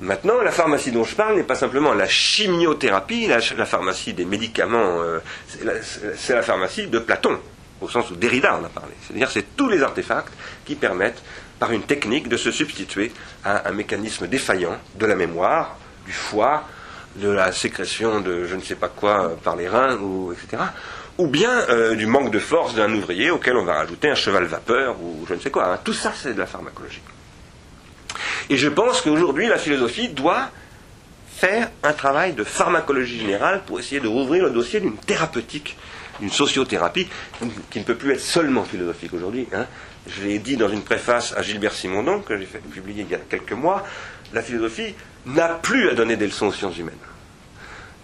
[0.00, 5.02] Maintenant, la pharmacie dont je parle n'est pas simplement la chimiothérapie, la, pharmacie des médicaments,
[5.02, 5.18] euh,
[6.16, 7.38] c'est la, pharmacie de Platon,
[7.80, 8.92] au sens où Derrida en a parlé.
[9.02, 10.32] C'est-à-dire c'est tous les artefacts
[10.66, 11.22] qui permettent,
[11.58, 13.12] par une technique, de se substituer
[13.44, 15.76] à un mécanisme défaillant de la mémoire,
[16.06, 16.64] du foie,
[17.16, 20.62] de la sécrétion de je ne sais pas quoi euh, par les reins, ou, etc
[21.20, 24.44] ou bien euh, du manque de force d'un ouvrier auquel on va rajouter un cheval
[24.44, 25.74] vapeur ou je ne sais quoi.
[25.74, 25.78] Hein.
[25.84, 27.02] Tout ça, c'est de la pharmacologie.
[28.48, 30.48] Et je pense qu'aujourd'hui, la philosophie doit
[31.36, 35.76] faire un travail de pharmacologie générale pour essayer de rouvrir le dossier d'une thérapeutique,
[36.20, 37.06] d'une sociothérapie,
[37.70, 39.46] qui ne peut plus être seulement philosophique aujourd'hui.
[39.52, 39.66] Hein.
[40.06, 43.18] Je l'ai dit dans une préface à Gilbert Simondon, que j'ai publié il y a
[43.18, 43.84] quelques mois,
[44.32, 44.94] la philosophie
[45.26, 46.94] n'a plus à donner des leçons aux sciences humaines.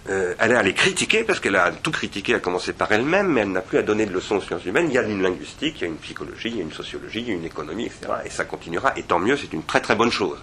[0.09, 3.41] Euh, elle est allée critiquer, parce qu'elle a tout critiqué, à commencer par elle-même, mais
[3.41, 4.87] elle n'a plus à donner de leçons aux sciences humaines.
[4.89, 7.21] Il y a une linguistique, il y a une psychologie, il y a une sociologie,
[7.21, 8.13] il y a une économie, etc.
[8.25, 10.39] Et ça continuera, et tant mieux, c'est une très très bonne chose.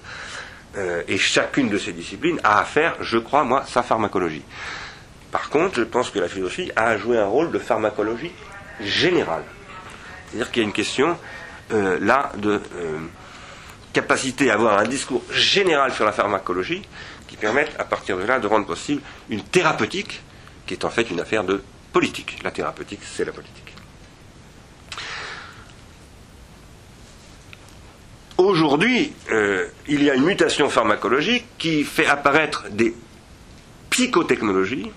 [0.75, 4.43] Euh, et chacune de ces disciplines a à faire, je crois, moi, sa pharmacologie.
[5.31, 8.31] Par contre, je pense que la philosophie a à jouer un rôle de pharmacologie
[8.81, 9.43] générale.
[10.27, 11.17] C'est-à-dire qu'il y a une question,
[11.71, 12.59] euh, là, de
[13.93, 16.81] capacité à avoir un discours général sur la pharmacologie,
[17.27, 20.21] qui permettent à partir de là de rendre possible une thérapeutique
[20.65, 22.37] qui est en fait une affaire de politique.
[22.43, 23.73] La thérapeutique, c'est la politique.
[28.37, 32.95] Aujourd'hui, euh, il y a une mutation pharmacologique qui fait apparaître des
[33.89, 34.91] psychotechnologies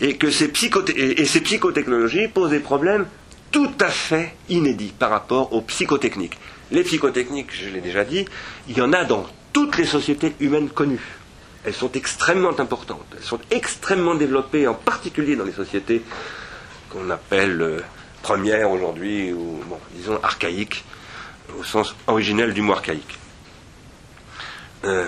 [0.00, 0.52] et que ces,
[0.96, 3.06] et ces psychotechnologies posent des problèmes
[3.50, 6.38] tout à fait inédits par rapport aux psychotechniques.
[6.70, 8.24] Les psychotechniques, je l'ai déjà dit,
[8.68, 11.20] il y en a dans toutes les sociétés humaines connues
[11.64, 13.06] elles sont extrêmement importantes.
[13.16, 16.02] Elles sont extrêmement développées, en particulier dans les sociétés
[16.88, 17.80] qu'on appelle euh,
[18.22, 19.60] premières aujourd'hui, ou
[19.94, 20.84] disons archaïques.
[21.58, 23.18] au sens originel du mot archaïque.
[24.84, 25.06] Euh,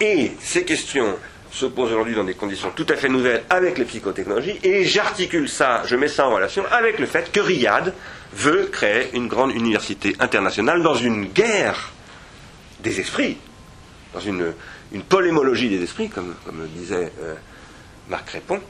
[0.00, 1.16] et ces questions
[1.52, 5.48] se posent aujourd'hui dans des conditions tout à fait nouvelles avec les psychotechnologies, et j'articule
[5.48, 7.94] ça, je mets ça en relation avec le fait que Riyad
[8.32, 11.92] veut créer une grande université internationale dans une guerre
[12.82, 13.36] des esprits,
[14.14, 14.54] dans une,
[15.08, 16.34] polémologie des esprits, comme,
[16.74, 17.34] disait euh,
[18.08, 18.60] Marc Répond,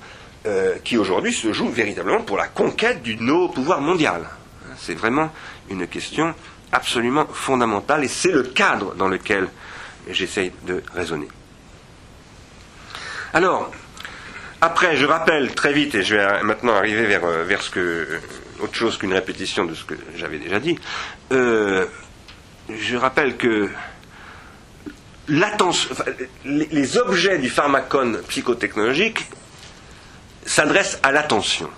[0.46, 4.28] euh, qui aujourd'hui se joue véritablement pour la conquête du nouveau pouvoir mondial.
[4.76, 5.30] C'est vraiment
[5.70, 6.34] une question
[6.72, 9.48] absolument fondamentale et c'est le cadre dans lequel
[10.10, 11.28] j'essaye de raisonner.
[13.34, 13.72] Alors,
[14.60, 18.20] après, je rappelle très vite, et je vais maintenant arriver vers, euh, vers que,
[18.60, 20.78] autre chose qu'une répétition de ce que j'avais déjà dit,
[21.32, 21.86] euh,
[22.68, 23.70] je rappelle que
[26.44, 29.26] les, objets du pharmacone psychotechnologique
[30.44, 31.70] s'adressent à l'attention.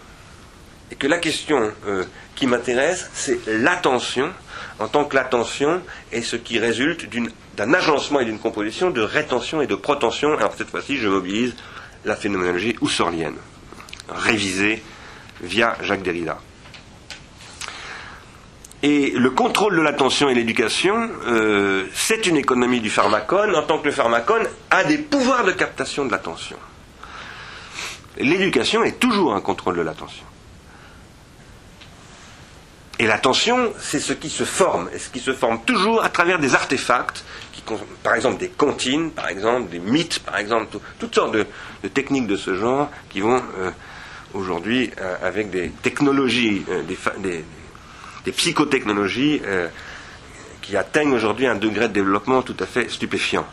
[0.90, 4.30] Et que la question euh, qui m'intéresse, c'est l'attention,
[4.80, 7.08] en tant que l'attention est ce qui résulte
[7.56, 10.36] d'un agencement et d'une composition de rétention et de protension.
[10.36, 11.54] Alors cette fois-ci, je mobilise
[12.04, 13.36] la phénoménologie husserlienne,
[14.08, 14.82] révisée
[15.40, 16.38] via Jacques Derrida.
[18.82, 23.78] Et le contrôle de l'attention et l'éducation, euh, c'est une économie du pharmacone, en tant
[23.78, 26.58] que le pharmacone a des pouvoirs de captation de l'attention.
[28.18, 30.26] L'éducation est toujours un contrôle de l'attention.
[32.98, 36.38] Et l'attention, c'est ce qui se forme, et ce qui se forme toujours à travers
[36.38, 37.24] des artefacts,
[38.02, 41.46] par exemple des comptines, par exemple des mythes, par exemple, toutes sortes de,
[41.88, 43.70] techniques de ce genre qui vont euh,
[44.32, 47.44] aujourd'hui, euh, avec des technologies, euh, des,
[48.24, 49.42] des, psychotechnologies
[50.62, 53.46] qui atteignent aujourd'hui un degré de développement tout à fait stupéfiant.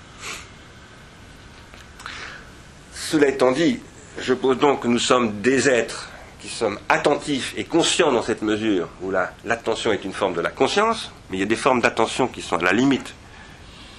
[2.93, 3.81] Cela étant dit,
[4.17, 8.41] je pose donc que nous sommes des êtres qui sommes attentifs et conscients dans cette
[8.41, 11.81] mesure où l'attention est une forme de la conscience, mais il y a des formes
[11.81, 13.13] d'attention qui sont à la limite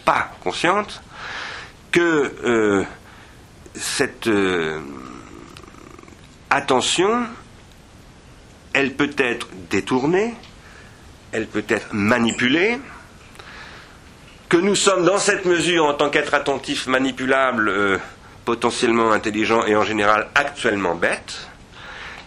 [0.05, 1.03] pas conscientes,
[1.91, 2.85] que euh,
[3.75, 4.81] cette euh,
[6.51, 7.27] attention,
[8.73, 10.35] elle peut être détournée,
[11.33, 12.79] elle peut être manipulée,
[14.49, 17.99] que nous sommes dans cette mesure en tant qu'être attentif manipulable, euh,
[18.45, 21.49] potentiellement intelligent et en général actuellement bête,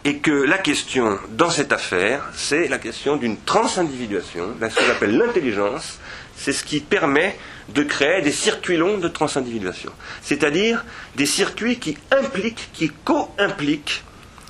[0.06, 4.92] et que la question dans cette affaire, c'est la question d'une transindividuation, de ce qu'on
[4.92, 6.00] appelle l'intelligence,
[6.36, 7.38] c'est ce qui permet
[7.70, 14.04] de créer des circuits longs de transindividuation, c'est-à-dire des circuits qui impliquent, qui co-impliquent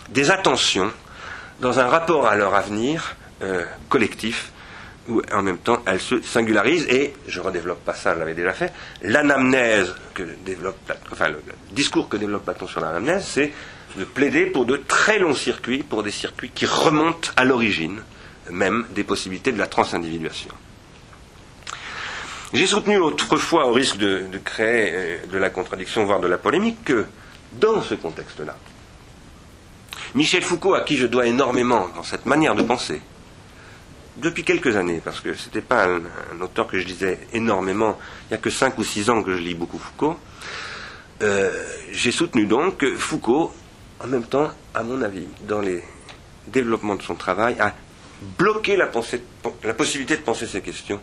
[0.10, 0.92] des attentions
[1.62, 4.52] dans un rapport à leur avenir euh, collectif,
[5.08, 8.34] où en même temps elles se singularisent, et je ne redéveloppe pas ça, je l'avais
[8.34, 13.54] déjà fait, l'anamnèse que développe, enfin le discours que développe Platon sur l'anamnèse, c'est
[13.98, 18.02] de plaider pour de très longs circuits, pour des circuits qui remontent à l'origine
[18.50, 20.52] même des possibilités de la transindividuation.
[22.54, 26.84] J'ai soutenu autrefois, au risque de, créer euh, de la contradiction, voire de la polémique,
[26.86, 27.06] que
[27.54, 28.56] dans ce contexte-là,
[30.14, 33.02] Michel Foucault, à qui je dois énormément dans cette manière de penser,
[34.18, 38.34] depuis quelques années, parce que ce n'était pas un, auteur que je lisais énormément, il
[38.34, 40.18] n'y a que 5 ou 6 ans que je lis beaucoup Foucault,
[41.22, 41.52] euh,
[41.92, 43.52] j'ai soutenu donc que Foucault
[44.00, 45.84] en même temps, à mon avis, dans les
[46.48, 47.74] développements de son travail, a
[48.38, 51.00] bloqué la, possibilité de penser ces questions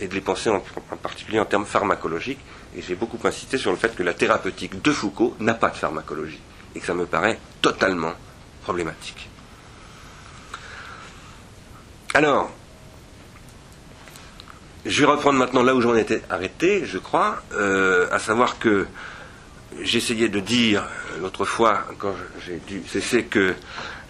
[0.00, 0.60] et de les penser en,
[0.96, 2.40] particulier en termes pharmacologiques.
[2.76, 5.76] Et j'ai beaucoup insisté sur le fait que la thérapeutique de Foucault n'a pas de
[5.76, 6.40] pharmacologie
[6.74, 8.12] et que ça me paraît totalement
[8.62, 9.28] problématique.
[12.14, 12.50] Alors,
[14.84, 18.86] je vais reprendre maintenant là où j'en étais arrêté, je crois, euh, à savoir que
[19.82, 20.84] j'essayais de dire
[21.20, 23.54] l'autre fois, quand j'ai dû cesser, que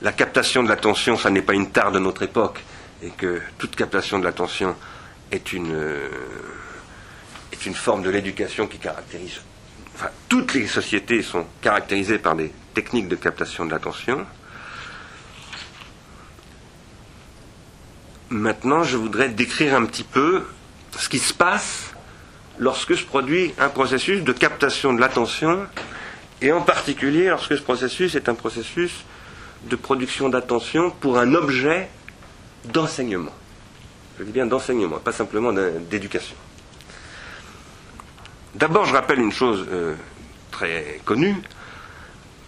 [0.02, 2.60] la captation de l'attention, ça n'est pas une tare de notre époque,
[3.02, 4.74] et que toute captation de l'attention
[5.30, 6.08] est une, euh,
[7.52, 9.40] est une forme de l'éducation qui caractérise.
[9.94, 14.26] Enfin, toutes les sociétés sont caractérisées par des techniques de captation de l'attention.
[18.30, 20.44] Maintenant, je voudrais décrire un petit peu
[20.98, 21.94] ce qui se passe
[22.58, 25.66] lorsque se produit un processus de captation de l'attention,
[26.40, 29.04] et en particulier lorsque ce processus est un processus
[29.64, 31.88] de production d'attention pour un objet
[32.64, 33.32] d'enseignement.
[34.18, 36.36] Je dis bien d'enseignement, pas simplement d'éducation.
[38.54, 39.94] D'abord, je rappelle une chose euh,
[40.50, 41.36] très connue.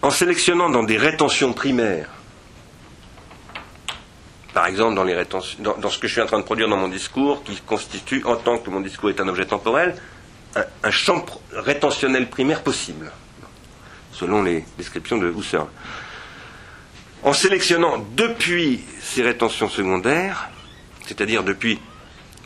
[0.01, 2.09] En sélectionnant dans des rétentions primaires
[4.57, 7.55] par exemple dans, ce que je suis en train de produire dans mon discours, qui
[7.57, 9.95] constitue, en tant que mon discours est un objet temporel,
[10.55, 13.11] un, champ rétentionnel primaire possible,
[14.11, 15.67] selon les descriptions de Husserl.
[17.21, 20.49] En sélectionnant depuis ces rétentions secondaires,
[21.07, 21.79] c'est-à-dire depuis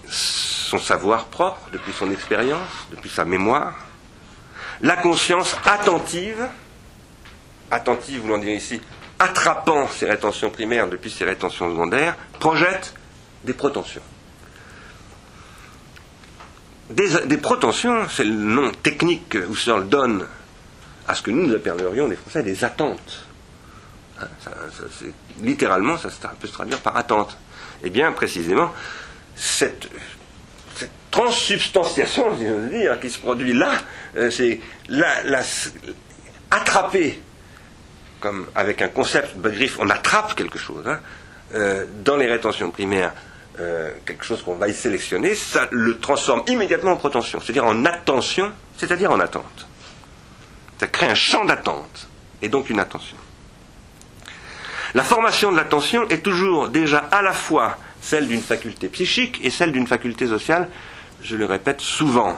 [0.08, 3.76] son savoir propre, depuis son expérience, depuis sa mémoire.
[4.82, 6.47] La conscience attentive,
[7.69, 8.82] attentive voulant dire ici
[9.19, 12.93] attrapant ses rétentions primaires depuis ses rétentions secondaires, projette
[13.43, 14.02] des protensions.
[16.89, 20.28] Des, protensions, c'est le nom technique que Husserl donne
[21.08, 23.26] à ce que nous, nous appellerions, les Français, des attentes.
[24.19, 24.26] Hein,
[25.41, 27.38] littéralement, ça peut se traduire par attente.
[27.84, 28.72] Eh bien, précisément,
[29.36, 29.89] cette,
[31.12, 33.74] transsubstantiation, je veux dire, qui se produit là,
[34.15, 35.41] euh, c'est la,
[36.50, 37.22] attraper,
[38.20, 41.00] comme avec un concept griffe, on attrape quelque chose, hein,
[41.54, 43.13] euh, dans les rétentions primaires,
[43.60, 47.86] euh, quelque chose qu'on va y sélectionner, ça le transforme immédiatement en protension, c'est-à-dire en
[47.86, 49.67] attention, c'est-à-dire en attente.
[50.80, 52.08] Ça crée un champ d'attente,
[52.41, 53.17] et donc une attention.
[54.94, 59.50] La formation de l'attention est toujours déjà à la fois celle d'une faculté psychique et
[59.50, 60.70] celle d'une faculté sociale,
[61.22, 62.38] je le répète souvent.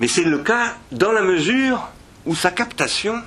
[0.00, 1.88] Mais c'est le cas dans la mesure
[2.26, 3.22] où sa captation,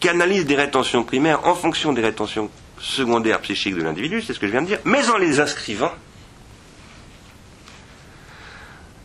[0.00, 4.46] qui des rétentions primaires en fonction des rétentions secondaires psychiques de l'individu, c'est ce que
[4.46, 5.92] je viens de dire, mais en les inscrivant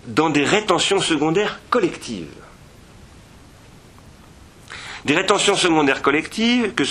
[0.07, 2.27] dans des rétentions secondaires collectives.
[5.03, 6.83] Des rétentions secondaires collectives que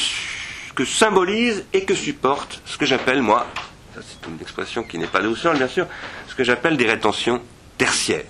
[0.75, 3.47] que symbolise et que supporte ce que j'appelle, moi,
[3.95, 5.87] c'est une expression qui n'est pas Husserl, bien sûr,
[6.29, 7.41] ce que j'appelle des rétentions
[7.79, 8.25] tertiaires.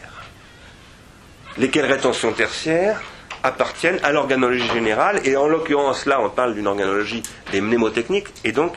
[1.57, 3.01] Lesquelles rétentions tertiaires
[3.43, 8.53] appartiennent à l'organologie générale, et en l'occurrence là on parle d'une organologie des mnémotechniques, et
[8.53, 8.75] donc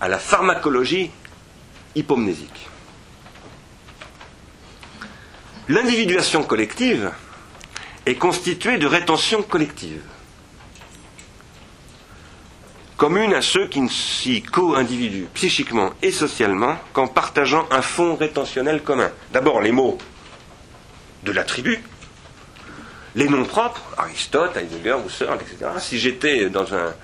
[0.00, 1.10] à la pharmacologie
[1.94, 2.68] hypomnésique.
[5.68, 7.10] L'individuation collective
[8.04, 10.02] est constituée de rétentions collectives
[12.96, 18.82] commune à ceux qui ne s'y co-individuent psychiquement et socialement qu'en partageant un fond rétentionnel
[18.82, 19.10] commun.
[19.32, 19.98] D'abord les mots
[21.22, 21.82] de la tribu,
[23.14, 25.70] les noms propres, Aristote, Heidegger, Husserl, etc.
[25.78, 26.94] Si j'étais dans un,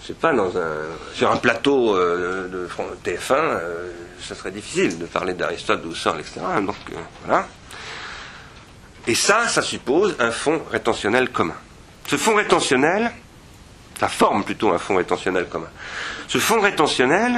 [0.00, 0.72] je sais pas, dans un,
[1.12, 2.68] sur un plateau euh, de
[3.04, 6.40] TF1, euh, ce serait difficile de parler d'Aristote, de Husserl, etc.
[6.64, 7.46] Donc euh, voilà.
[9.06, 11.56] Et ça, ça suppose un fond rétentionnel commun.
[12.06, 13.12] Ce fond rétentionnel,
[13.98, 15.70] ça forme plutôt un fonds rétentionnel commun.
[16.28, 17.32] Ce fonds rétentionnel,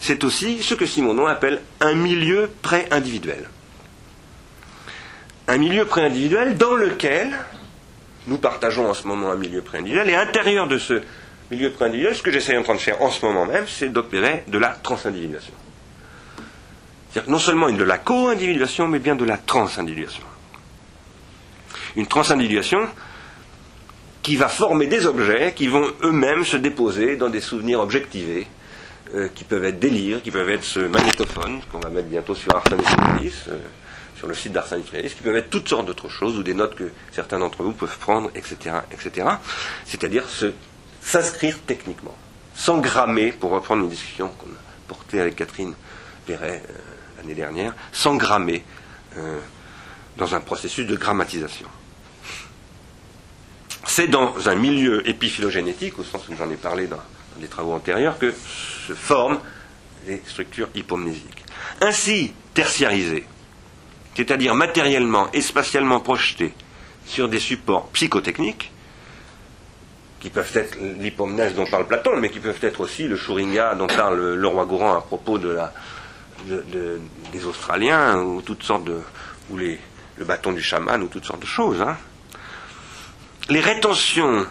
[0.00, 3.48] c'est aussi ce que Simonon appelle un milieu pré-individuel.
[5.48, 7.32] Un milieu pré-individuel dans lequel
[8.26, 11.02] nous partageons en ce moment un milieu pré-individuel, et à l'intérieur de ce
[11.50, 14.44] milieu pré-individuel, ce que j'essaie en train de faire en ce moment même, c'est d'opérer
[14.48, 15.54] de la transindividuation.
[17.10, 20.22] C'est-à-dire non seulement de la co-individuation, mais bien de la transindividuation.
[21.96, 22.88] Une transindividuation,
[24.22, 28.46] qui va former des objets qui vont eux-mêmes se déposer dans des souvenirs objectivés,
[29.14, 32.34] euh, qui peuvent être des livres, qui peuvent être ce magnétophone qu'on va mettre bientôt
[32.34, 33.58] sur Arsène euh,
[34.16, 36.90] sur le site d'Arsène qui peuvent être toutes sortes d'autres choses, ou des notes que
[37.10, 38.76] certains d'entre vous peuvent prendre, etc.
[38.92, 39.28] etc.
[39.84, 40.24] C'est-à-dire
[41.00, 42.16] s'inscrire techniquement,
[42.54, 45.74] s'engrammer, pour reprendre une discussion qu'on a portée avec Catherine
[46.24, 46.72] Perret euh,
[47.18, 48.62] l'année dernière, s'engrammer
[49.18, 49.40] euh,
[50.16, 51.66] dans un processus de grammatisation
[53.86, 57.00] c'est dans un milieu épiphylogénétique, au sens où j'en ai parlé dans,
[57.38, 59.38] des travaux antérieurs, que se forment
[60.06, 61.44] les structures hypomnésiques.
[61.80, 63.24] Ainsi tertiarisées,
[64.14, 66.54] c'est-à-dire matériellement et spatialement projetées
[67.06, 68.70] sur des supports psychotechniques,
[70.20, 73.88] qui peuvent être l'hypomnèse dont parle Platon, mais qui peuvent être aussi le Shuringa dont
[73.88, 75.36] parle le roi Gourand à propos
[76.46, 79.00] des Australiens, ou toutes sortes de.
[79.50, 79.80] ou les,
[80.16, 81.82] le bâton du chaman, ou toutes sortes de choses.
[81.82, 81.96] Hein
[83.48, 84.46] les rétentions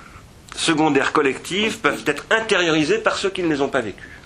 [0.55, 4.19] secondaires collectives peuvent être intériorisées par ceux qui ne les ont pas vécues.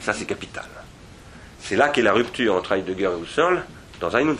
[0.00, 0.66] Ça, c'est capital.
[1.60, 3.64] C'est là qu'est la rupture entre Heidegger et Husserl
[4.00, 4.38] dans Ein und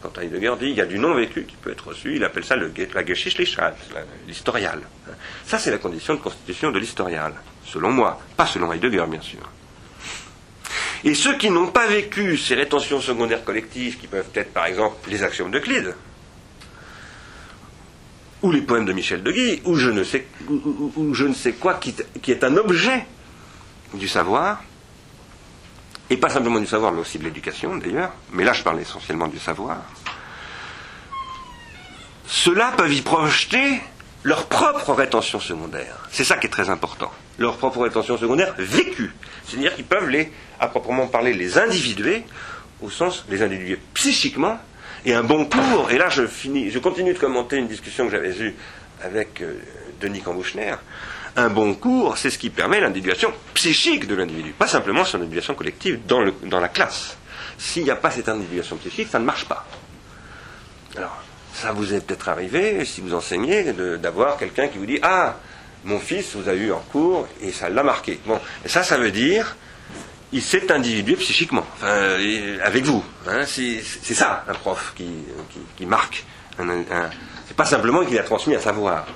[0.00, 2.56] Quand Heidegger dit il y a du non-vécu qui peut être reçu, il appelle ça
[2.56, 3.72] la Geschichtlichkeit,
[4.28, 4.80] l'historial.
[5.46, 7.32] Ça, c'est la condition de constitution de l'historial,
[7.64, 9.40] selon moi, pas selon Heidegger, bien sûr.
[11.02, 15.10] Et ceux qui n'ont pas vécu ces rétentions secondaires collectives, qui peuvent être par exemple
[15.10, 15.94] les axiomes de Clyde,
[18.44, 21.54] ou les poèmes de Michel de Guy, ou je ne sais, ou, je ne sais
[21.54, 23.06] quoi, qui, qui, est un objet
[23.94, 24.62] du savoir,
[26.10, 29.28] et pas simplement du savoir, mais aussi de l'éducation d'ailleurs, mais là je parle essentiellement
[29.28, 29.78] du savoir,
[32.26, 33.80] ceux-là peuvent y projeter
[34.24, 35.96] leur propre rétention secondaire.
[36.10, 37.10] C'est ça qui est très important.
[37.38, 39.14] Leur propre rétention secondaire vécue.
[39.46, 40.30] C'est-à-dire qu'ils peuvent les,
[40.60, 42.24] à proprement parler, les individuer,
[42.82, 44.58] au sens les individuer psychiquement,
[45.04, 48.12] et un bon cours, et là je finis, je continue de commenter une discussion que
[48.12, 48.54] j'avais eue
[49.02, 49.58] avec euh,
[50.00, 50.74] Denis Cambouchner.
[51.36, 55.54] Un bon cours, c'est ce qui permet l'individuation psychique de l'individu, pas simplement son individuation
[55.54, 57.16] collective dans, le, dans la classe.
[57.58, 59.66] s'il n'y a pas cette individuation psychique, ça ne marche pas.
[60.96, 65.36] Alors, ça vous est peut-être arrivé, si vous enseignez, d'avoir quelqu'un qui vous dit Ah,
[65.84, 68.20] mon fils vous a eu en cours et ça l'a marqué.
[68.26, 69.56] Bon, et ça, ça veut dire
[70.34, 73.04] il s'est individué psychiquement, avec vous.
[73.26, 73.80] Hein, c'est
[74.14, 76.24] ça, un prof qui, marque.
[77.46, 79.06] c'est pas simplement qu'il a transmis un savoir.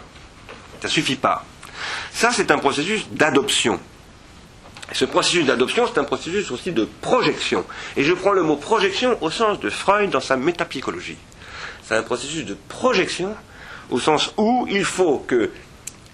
[0.81, 1.45] Ça suffit pas.
[2.13, 3.81] Ça, c'est un processus d'adoption.
[4.93, 7.65] Ce processus d'adoption, c'est un processus aussi de projection.
[7.97, 11.19] Et je prends le mot projection au sens de Freud dans sa métapsychologie.
[11.83, 13.35] C'est un processus de projection
[13.91, 15.51] au sens où il faut que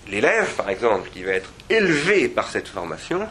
[0.08, 3.28] l'élève, par exemple, qui va être élevé par cette formation,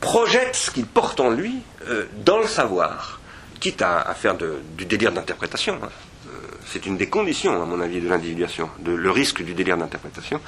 [0.00, 1.56] projette ce qu'il porte en lui
[1.88, 3.20] euh, dans le savoir,
[3.60, 5.78] quitte à, faire du délire d'interprétation.
[5.82, 5.88] Hein.
[6.28, 6.30] Euh,
[6.66, 10.40] c'est une des conditions, à mon avis, de l'individuation, de, le risque du délire d'interprétation.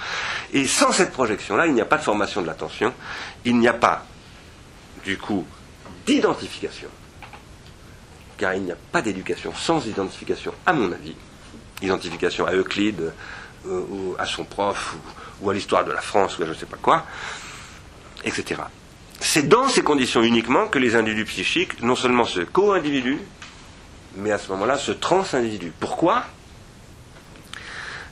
[0.52, 2.94] Et sans cette projection-là, il n'y a pas de formation de l'attention,
[3.44, 4.04] il n'y a pas,
[5.04, 5.46] du coup,
[6.06, 6.88] d'identification,
[8.36, 11.16] car il n'y a pas d'éducation sans identification, à mon avis.
[11.82, 13.12] Identification à Euclide,
[13.66, 14.94] euh, ou à son prof,
[15.40, 17.06] ou, ou à l'histoire de la France, ou à je ne sais pas quoi,
[18.24, 18.60] etc.
[19.20, 23.20] C'est dans ces conditions uniquement que les individus psychiques non seulement se co-individuent,
[24.16, 25.72] mais à ce moment-là se trans-individuent.
[25.78, 26.24] Pourquoi?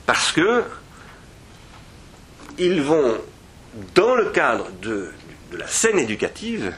[0.07, 0.65] Parce que
[2.59, 3.19] ils vont,
[3.95, 5.11] dans le cadre de,
[5.53, 6.75] la scène éducative,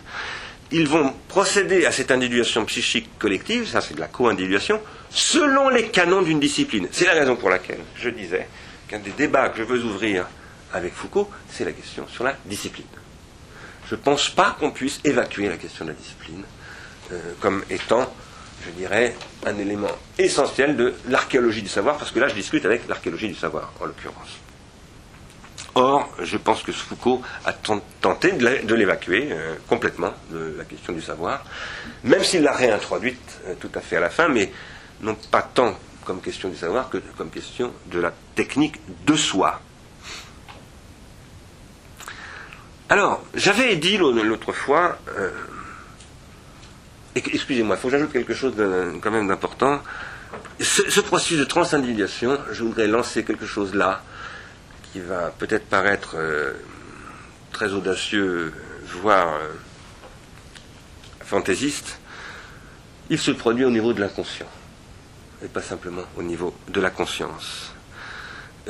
[0.71, 5.89] ils vont procéder à cette individuation psychique collective, ça c'est de la co-individuation, selon les
[5.89, 6.87] canons d'une discipline.
[6.93, 8.47] C'est la raison pour laquelle je disais
[8.87, 10.29] qu'un des débats que je veux ouvrir
[10.73, 12.87] avec Foucault, c'est la question sur la discipline
[13.91, 16.45] je ne pense pas qu'on puisse évacuer la question de la discipline
[17.11, 18.13] euh, comme étant,
[18.65, 22.87] je dirais, un élément essentiel de l'archéologie du savoir, parce que là je discute avec
[22.89, 24.39] l'archéologie du savoir, en l'occurrence.
[25.75, 31.03] Or, je pense que Foucault a tenté de l'évacuer euh, complètement, de la question du
[31.03, 31.45] savoir,
[32.05, 34.53] même s'il l'a réintroduite euh, tout à fait à la fin, mais
[35.01, 39.61] non pas tant comme question du savoir que comme question de la technique de soi.
[42.91, 45.31] Alors, j'avais dit l'autre fois, euh,
[47.15, 48.53] excusez-moi, il faut que j'ajoute quelque chose
[49.01, 49.81] quand même d'important.
[50.59, 54.03] Ce, processus de transindividuation, je voudrais lancer quelque chose là,
[54.93, 56.53] qui va peut-être paraître euh,
[57.53, 58.53] très audacieux,
[59.01, 59.53] voire euh,
[61.21, 62.01] fantaisiste.
[63.09, 64.51] Il se produit au niveau de l'inconscient,
[65.45, 67.73] et pas simplement au niveau de la conscience.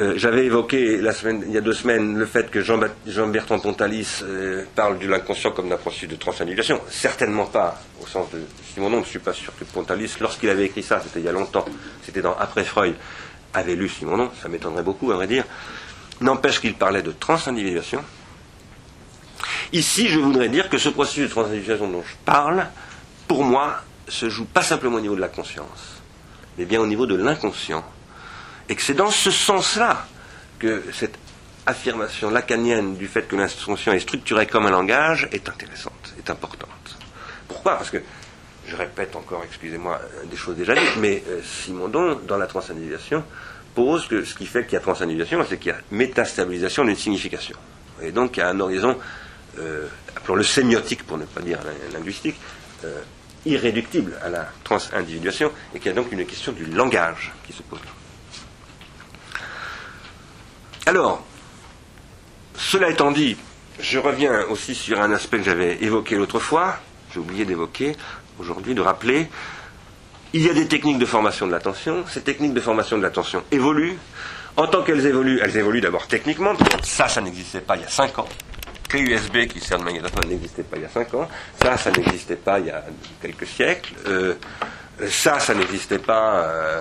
[0.00, 4.98] Euh, j'avais évoqué il y a deux semaines le fait que Jean-Bertrand Pontalis euh, parle
[4.98, 6.80] de l'inconscient comme d'un processus de transannulation.
[6.88, 8.40] Certainement pas au sens de
[8.72, 8.98] Simonon.
[8.98, 11.32] Je ne suis pas sûr que Pontalis, lorsqu'il avait écrit ça, c'était il y a
[11.32, 11.66] longtemps,
[12.02, 12.94] c'était dans Après Freud,
[13.52, 14.30] avait lu Simonon.
[14.40, 15.44] Ça m'étonnerait beaucoup, à vrai dire.
[16.22, 18.02] N'empêche qu'il parlait de transindividuation.
[19.74, 22.66] Ici, je voudrais dire que ce processus de transindividuation dont je parle,
[23.28, 23.76] pour moi,
[24.08, 26.00] se joue pas simplement au niveau de la conscience,
[26.56, 27.84] mais bien au niveau de l'inconscient
[28.70, 30.06] et que c'est dans ce sens-là
[30.60, 31.18] que cette
[31.66, 36.70] affirmation lacanienne du fait que l'instruction est structurée comme un langage est intéressante, est importante.
[37.48, 37.76] Pourquoi?
[37.76, 37.98] Parce que,
[38.66, 40.00] je répète encore, excusez-moi,
[40.30, 43.24] des choses déjà dites, mais euh, Simondon, dans la transindividuation,
[43.74, 46.96] pose que ce qui fait qu'il y a transindividuation, c'est qu'il y a métastabilisation d'une
[46.96, 47.56] signification.
[48.00, 48.96] Et donc, il y a un horizon,
[49.58, 51.58] euh, appelons-le sémiotique pour ne pas dire
[51.92, 52.36] linguistique,
[52.84, 53.00] euh,
[53.44, 57.62] irréductible à la transindividuation, et qu'il y a donc une question du langage qui se
[57.62, 57.80] pose.
[60.90, 61.22] Alors,
[62.56, 63.36] cela étant dit,
[63.78, 66.78] je reviens aussi sur un aspect que j'avais évoqué l'autre fois,
[67.14, 67.94] j'ai oublié d'évoquer
[68.40, 69.28] aujourd'hui, de rappeler.
[70.32, 72.04] Il y a des techniques de formation de l'attention.
[72.08, 73.98] Ces techniques de formation de l'attention évoluent.
[74.56, 76.54] En tant qu'elles évoluent, elles évoluent d'abord techniquement.
[76.82, 78.28] Ça, ça n'existait pas il y a 5 ans.
[78.88, 81.28] Clé USB qui sert de magnétophone n'existait pas il y a 5 ans.
[81.62, 82.84] Ça, ça n'existait pas il y a
[83.22, 83.94] quelques siècles.
[84.08, 84.34] Euh,
[85.08, 86.80] ça, ça n'existait pas euh,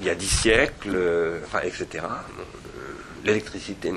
[0.00, 2.02] il, y a, 10 siècles, euh, enfin, etc
[3.26, 3.92] l'électricité.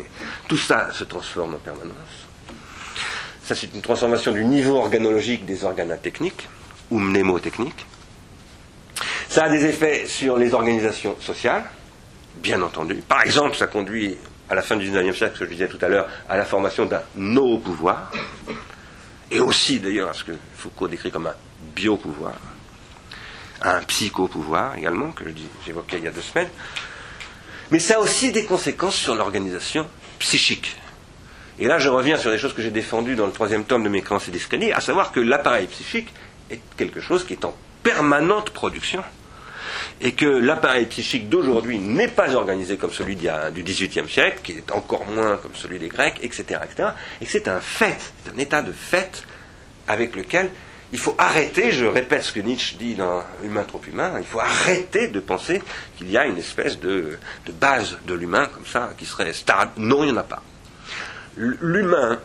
[0.48, 2.28] Tout ça se transforme en permanence.
[3.44, 6.48] Ça, c'est une transformation du niveau organologique des organes techniques
[6.92, 7.86] ou mnémotechniques.
[9.28, 11.64] Ça a des effets sur les organisations sociales,
[12.38, 12.96] bien entendu.
[13.08, 14.18] Par exemple, ça conduit
[14.50, 16.46] à la fin du 19e siècle, ce que je disais tout à l'heure, à la
[16.46, 18.12] formation d'un no-pouvoir,
[19.32, 21.36] et aussi d'ailleurs à ce que Foucault décrit comme un
[21.76, 22.34] biopouvoir,
[23.62, 25.24] un psychopouvoir également, que
[25.66, 26.50] j'évoquais il y a deux semaines.
[27.72, 29.88] Mais ça a aussi des conséquences sur l'organisation
[30.20, 30.76] psychique.
[31.60, 33.90] Et là, je reviens sur des choses que j'ai défendues dans le troisième tome de
[33.90, 36.08] mes créances et d'escalier, à savoir que l'appareil psychique
[36.50, 37.54] est quelque chose qui est en
[37.84, 39.04] permanente production
[40.02, 44.72] et que l'appareil psychique d'aujourd'hui n'est pas organisé comme celui du XVIIIe siècle, qui est
[44.72, 46.62] encore moins comme celui des Grecs, etc.
[46.64, 46.90] etc.
[47.22, 49.24] et que c'est un fait, c'est un état de fait
[49.88, 50.50] avec lequel
[50.92, 54.40] il faut arrêter, je répète ce que Nietzsche dit dans Humain trop humain, il faut
[54.40, 55.62] arrêter de penser
[55.98, 57.18] qu'il y a une espèce de,
[57.60, 59.72] base de l'humain comme ça qui serait stable.
[59.78, 60.42] Non, il n'y en a pas.
[61.38, 62.20] L'humain,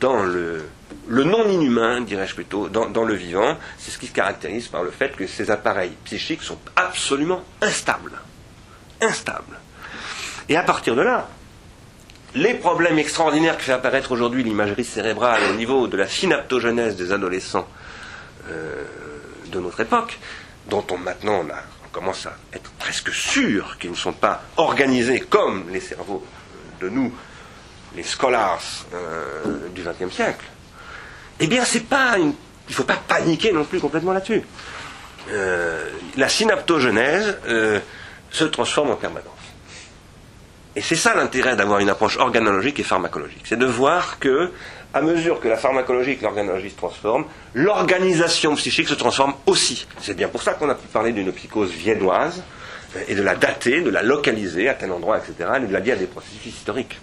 [0.00, 0.64] dans le,
[1.06, 4.90] le non-inhumain, dirais-je plutôt, dans, dans le vivant, c'est ce qui se caractérise par le
[4.90, 8.12] fait que ces appareils psychiques sont absolument instables.
[9.00, 9.58] Instables.
[10.48, 11.28] Et à partir de là,
[12.34, 17.12] les problèmes extraordinaires que fait apparaître aujourd'hui l'imagerie cérébrale au niveau de la synaptogenèse des
[17.12, 17.68] adolescents
[18.48, 18.84] euh,
[19.46, 20.18] de notre époque,
[20.68, 25.68] dont on maintenant on, commence à être presque sûr qu'ils ne sont pas organisés comme
[25.70, 26.24] les cerveaux
[26.80, 27.12] de nous,
[27.94, 28.62] les scholars
[28.94, 30.46] euh, du XXe siècle,
[31.38, 34.42] eh bien, c'est pas il ne faut pas paniquer non plus complètement là-dessus.
[35.30, 37.38] Euh, la synaptogenèse
[38.30, 39.32] se transforme en permanence.
[40.74, 43.42] Et c'est ça l'intérêt d'avoir une approche organologique et pharmacologique.
[43.44, 44.50] C'est de voir que,
[44.94, 47.24] à mesure que la pharmacologie et l'organologie se transforment,
[47.54, 49.86] l'organisation psychique se transforme aussi.
[50.00, 52.42] C'est bien pour ça qu'on a pu parler d'une psychose viennoise
[53.08, 55.92] et de la dater, de la localiser à tel endroit, etc., et de la lier
[55.92, 57.00] à des processus historiques.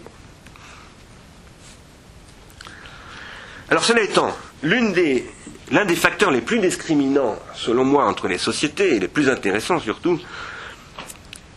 [3.70, 9.00] Alors cela étant, l'un des facteurs les plus discriminants, selon moi, entre les sociétés, et
[9.00, 10.20] les plus intéressants surtout,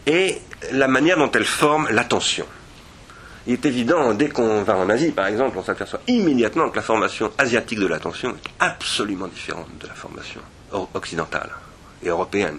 [0.06, 0.40] est
[0.72, 2.46] la manière dont elle forme l'attention.
[3.46, 6.82] Il est évident, dès qu'on va en Asie, par exemple, on s'aperçoit immédiatement que la
[6.82, 10.40] formation asiatique de l'attention est absolument différente de la formation
[10.94, 11.50] occidentale
[12.04, 12.58] et européenne.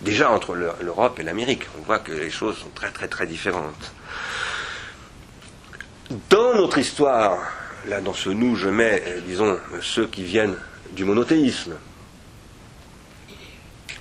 [0.00, 3.92] Déjà entre l'Europe et l'Amérique, on voit que les choses sont très très très différentes.
[6.30, 7.38] Dans notre histoire,
[7.86, 10.56] là dans ce nous, je mets, euh, disons, ceux qui viennent
[10.92, 11.74] du monothéisme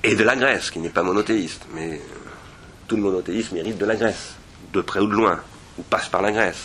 [0.04, 2.00] et de la Grèce, qui n'est pas monothéiste, mais
[2.88, 4.36] tout le monothéisme hérite de la Grèce,
[4.74, 5.40] de près ou de loin,
[5.78, 6.64] ou passe par la Grèce.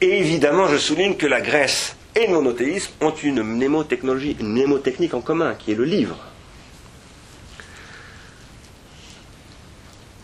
[0.00, 5.14] Et évidemment, je souligne que la Grèce et le monothéisme ont une mnémotechnologie, une mnémotechnique
[5.14, 6.16] en commun, qui est le livre.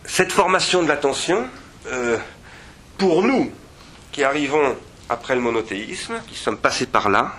[0.05, 1.47] Cette formation de l'attention,
[1.87, 2.17] euh,
[2.97, 3.51] pour nous
[4.11, 4.75] qui arrivons
[5.07, 7.33] après le monothéisme, qui sommes passés par là,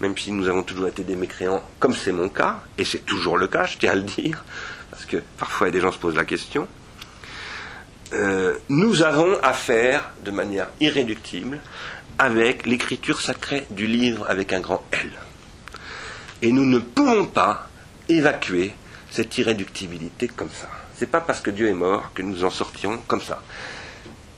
[0.00, 3.38] même si nous avons toujours été des mécréants, comme c'est mon cas, et c'est toujours
[3.38, 4.44] le cas, je tiens à le dire,
[4.90, 6.66] parce que parfois des gens se posent la question,
[8.12, 11.60] euh, nous avons affaire de manière irréductible
[12.18, 15.10] avec l'écriture sacrée du livre avec un grand L.
[16.40, 17.68] Et nous ne pouvons pas
[18.08, 18.72] évacuer
[19.10, 20.68] cette irréductibilité comme ça.
[20.96, 23.42] Ce n'est pas parce que Dieu est mort que nous en sortirons comme ça.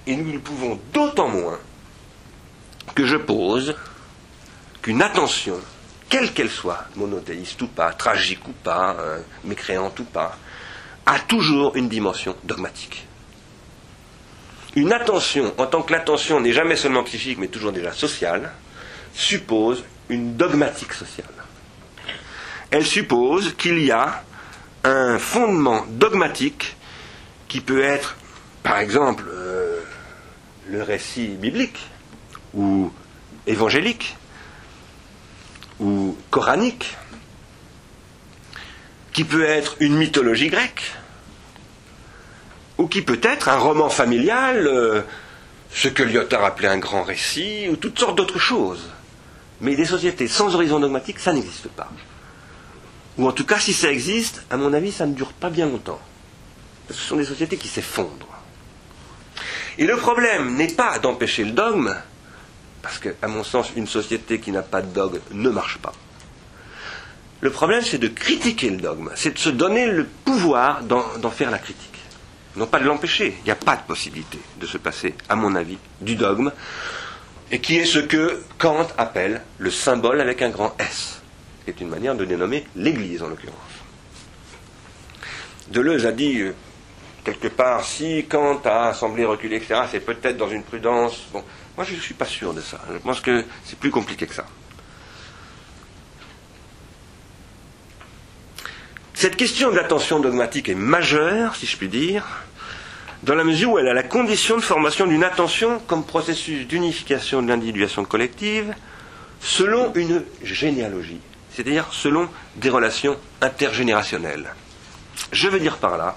[0.07, 1.59] Et nous le pouvons d'autant moins
[2.95, 3.77] que je pose
[4.83, 5.61] qu'une attention,
[6.09, 10.37] quelle qu'elle soit, monothéiste ou pas, tragique ou pas, euh, mécréante ou pas,
[11.07, 13.07] a toujours une dimension dogmatique
[14.77, 18.53] une attention, en tant que l'attention n'est jamais seulement psychique, mais toujours déjà sociale,
[19.13, 21.29] suppose une dogmatique sociale.
[22.71, 24.23] Elle suppose qu'il y a
[24.85, 26.77] un fondement dogmatique
[27.49, 28.17] qui peut être,
[28.63, 29.81] par exemple, euh,
[30.69, 31.79] le récit biblique,
[32.55, 32.93] ou
[33.47, 34.17] évangélique,
[35.81, 36.97] ou coranique,
[39.13, 40.93] qui peut être une mythologie grecque,
[42.81, 45.03] ou qui peut être un roman familial, euh,
[45.71, 48.89] ce que Lyotard appelait un grand récit, ou toutes sortes d'autres choses.
[49.61, 51.91] Mais des sociétés sans horizon dogmatique, ça n'existe pas.
[53.19, 55.67] Ou en tout cas, si ça existe, à mon avis, ça ne dure pas bien
[55.67, 56.01] longtemps.
[56.89, 58.43] ce sont des sociétés qui s'effondrent.
[59.77, 61.95] Et le problème n'est pas d'empêcher le dogme,
[62.81, 65.93] parce que, à mon sens, une société qui n'a pas de dogme ne marche pas.
[67.43, 71.51] Le problème, c'est de critiquer le dogme, c'est de se donner le pouvoir d'en faire
[71.51, 71.91] la critique
[72.57, 73.35] non pas de l'empêcher.
[73.41, 76.53] Il n'y a pas de possibilité de se passer, à mon avis, du dogme,
[77.51, 81.21] et qui est ce que Kant appelle le symbole avec un grand S,
[81.65, 83.57] qui est une manière de dénommer l'Église en l'occurrence.
[85.69, 86.55] Deleuze a dit euh,
[87.25, 91.27] quelque part, si Kant a semblé reculer, etc., c'est peut-être dans une prudence.
[91.33, 92.81] Moi je ne suis pas sûr de ça.
[92.93, 94.47] Je pense que c'est plus compliqué que ça.
[99.21, 102.25] Cette question de l'attention dogmatique est majeure, si je puis dire,
[103.23, 107.43] dans la mesure où elle a la condition de formation d'une attention comme processus d'unification
[107.43, 108.75] de l'individuation collective
[109.43, 111.21] selon une généalogie,
[111.53, 114.55] c'est-à-dire selon des relations intergénérationnelles.
[115.33, 116.17] Je veux dire par là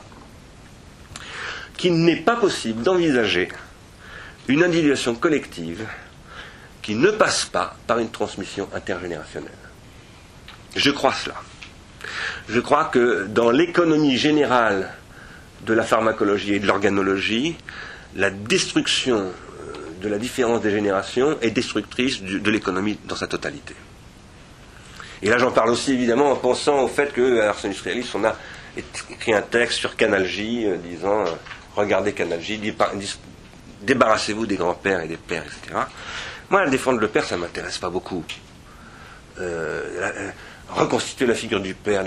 [1.76, 3.49] qu'il n'est pas possible d'envisager
[4.47, 5.86] une individuation collective
[6.82, 9.51] qui ne passe pas par une transmission intergénérationnelle.
[10.78, 11.36] Je crois cela.
[12.49, 14.89] Je crois que dans l'économie générale
[15.66, 17.56] de la pharmacologie et de l'organologie,
[18.16, 23.76] la destruction euh, de la différence des générations est destructrice de l'économie dans sa totalité.
[25.22, 28.36] Et là, j'en parle aussi évidemment en pensant au fait que, Ars Industrialis, on a
[28.76, 31.32] écrit un texte sur Canal J, euh, disant euh,
[31.76, 32.60] regardez Canal J,
[33.82, 35.80] débarrassez-vous des grands-pères et des pères, etc.
[36.49, 38.24] Moi, défendre le père, ça ne m'intéresse pas beaucoup.
[40.74, 42.03] Reconstituer la figure du père,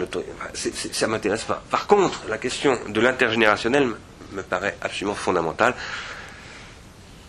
[0.54, 1.62] ça ne m'intéresse pas.
[1.70, 3.88] Par contre, la question de l'intergénérationnel
[4.32, 5.74] me paraît absolument fondamentale.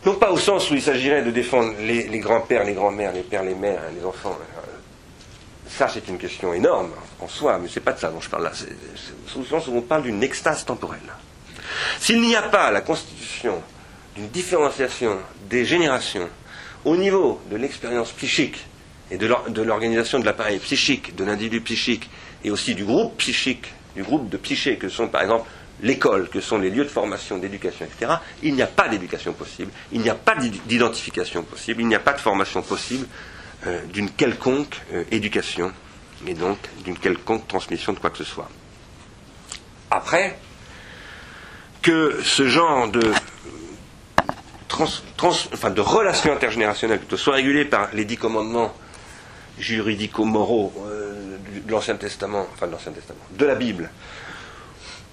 [0.05, 3.43] Non pas au sens où il s'agirait de défendre les, grands-pères, les grands-mères, les pères,
[3.43, 4.37] les mères, les enfants.
[5.69, 8.29] Ça, c'est une question énorme en soi, mais ce n'est pas de ça dont je
[8.29, 8.51] parle là.
[8.53, 11.01] C'est au sens où on parle d'une extase temporelle.
[11.99, 13.61] S'il n'y a pas la constitution
[14.15, 15.17] d'une différenciation
[15.49, 16.29] des générations
[16.85, 18.65] au niveau de l'expérience psychique
[19.11, 22.09] et de l'organisation de l'appareil psychique, de l'individu psychique,
[22.43, 25.47] et aussi du groupe psychique, du groupe de psyché que sont par exemple
[25.81, 29.71] l'école, que sont les lieux de formation, d'éducation, etc., il n'y a pas d'éducation possible,
[29.91, 33.07] il n'y a pas d'identification possible, il n'y a pas de formation possible
[33.67, 35.71] euh, d'une quelconque euh, éducation,
[36.25, 38.49] et donc d'une quelconque transmission de quoi que ce soit.
[39.91, 40.37] Après,
[41.81, 43.11] que ce genre de,
[45.79, 48.73] relations intergénérationnelles plutôt soit régulé par les dix commandements
[49.59, 53.89] juridico-moraux euh, de l'Ancien Testament, enfin de l'Ancien Testament, de la Bible,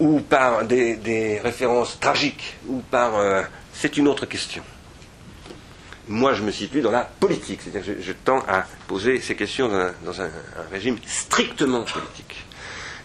[0.01, 3.16] ou par des, références tragiques, ou par...
[3.16, 3.42] Euh,
[3.72, 4.62] c'est une autre question.
[6.07, 9.68] Moi, je me situe dans la politique, c'est-à-dire que je, tends à poser ces questions
[10.05, 10.30] dans un,
[10.70, 12.45] régime strictement politique.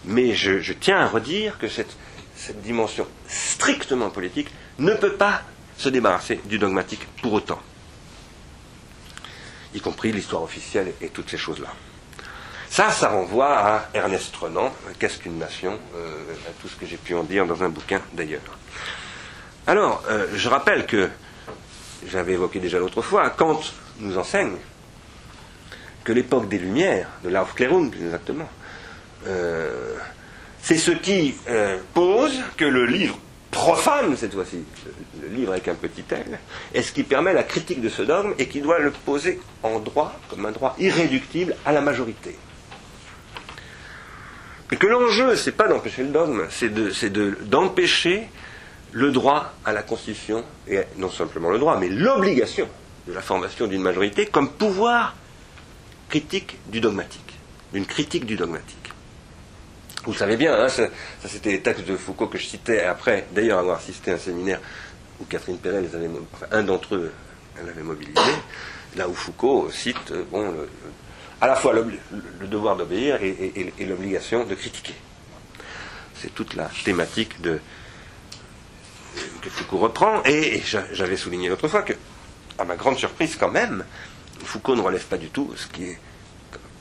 [0.04, 1.96] Mais je, tiens à redire que cette,
[2.36, 5.42] cette dimension strictement politique ne peut pas
[5.78, 7.60] se débarrasser du dogmatique pour autant,
[9.74, 11.68] y compris l'histoire officielle et toutes ces choses-là.
[12.68, 16.96] Ça, ça renvoie à Ernest Renan, Qu'est-ce qu'une nation euh, à tout ce que j'ai
[16.96, 18.40] pu en dire dans un bouquin d'ailleurs.
[19.66, 21.10] Alors, euh, je rappelle que,
[22.06, 23.60] j'avais évoqué déjà l'autre fois, Kant
[23.98, 24.56] nous enseigne
[26.04, 28.48] que l'époque des Lumières, de l'Aufklärung plus exactement,
[29.26, 29.96] euh,
[30.62, 31.34] c'est ce qui
[31.92, 33.18] pose que le livre
[33.50, 34.64] profane cette fois-ci,
[35.20, 36.38] le livre avec un petit L,
[36.74, 39.78] est ce qui permet la critique de ce dogme et qui doit le poser en
[39.80, 42.36] droit, comme un droit irréductible à la majorité.
[44.72, 47.12] Et que l'enjeu, c'est pas d'empêcher le dogme, c'est
[47.48, 48.28] d'empêcher
[48.92, 52.68] le droit à la Constitution, et non simplement le droit, mais l'obligation
[53.06, 55.16] de la formation d'une majorité comme pouvoir
[56.08, 57.38] critique du dogmatique,
[57.72, 58.79] d'une critique du dogmatique.
[60.10, 60.88] Vous savez bien, hein, ça,
[61.24, 64.58] c'était les textes de Foucault que je citais après, d'ailleurs avoir assisté à un séminaire
[65.20, 67.12] où Catherine Perret les avait, enfin, un d'entre eux,
[67.56, 68.32] elle avait mobilisé,
[68.96, 70.68] là où Foucault cite bon, le,
[71.40, 71.84] à la fois le,
[72.48, 74.96] devoir d'obéir et, l'obligation de critiquer.
[76.16, 77.60] C'est toute la thématique que
[79.48, 80.60] Foucault reprend, et,
[80.92, 81.92] j'avais souligné l'autre fois que,
[82.58, 83.84] à ma grande surprise quand même,
[84.42, 86.00] Foucault ne relève pas du tout ce qui est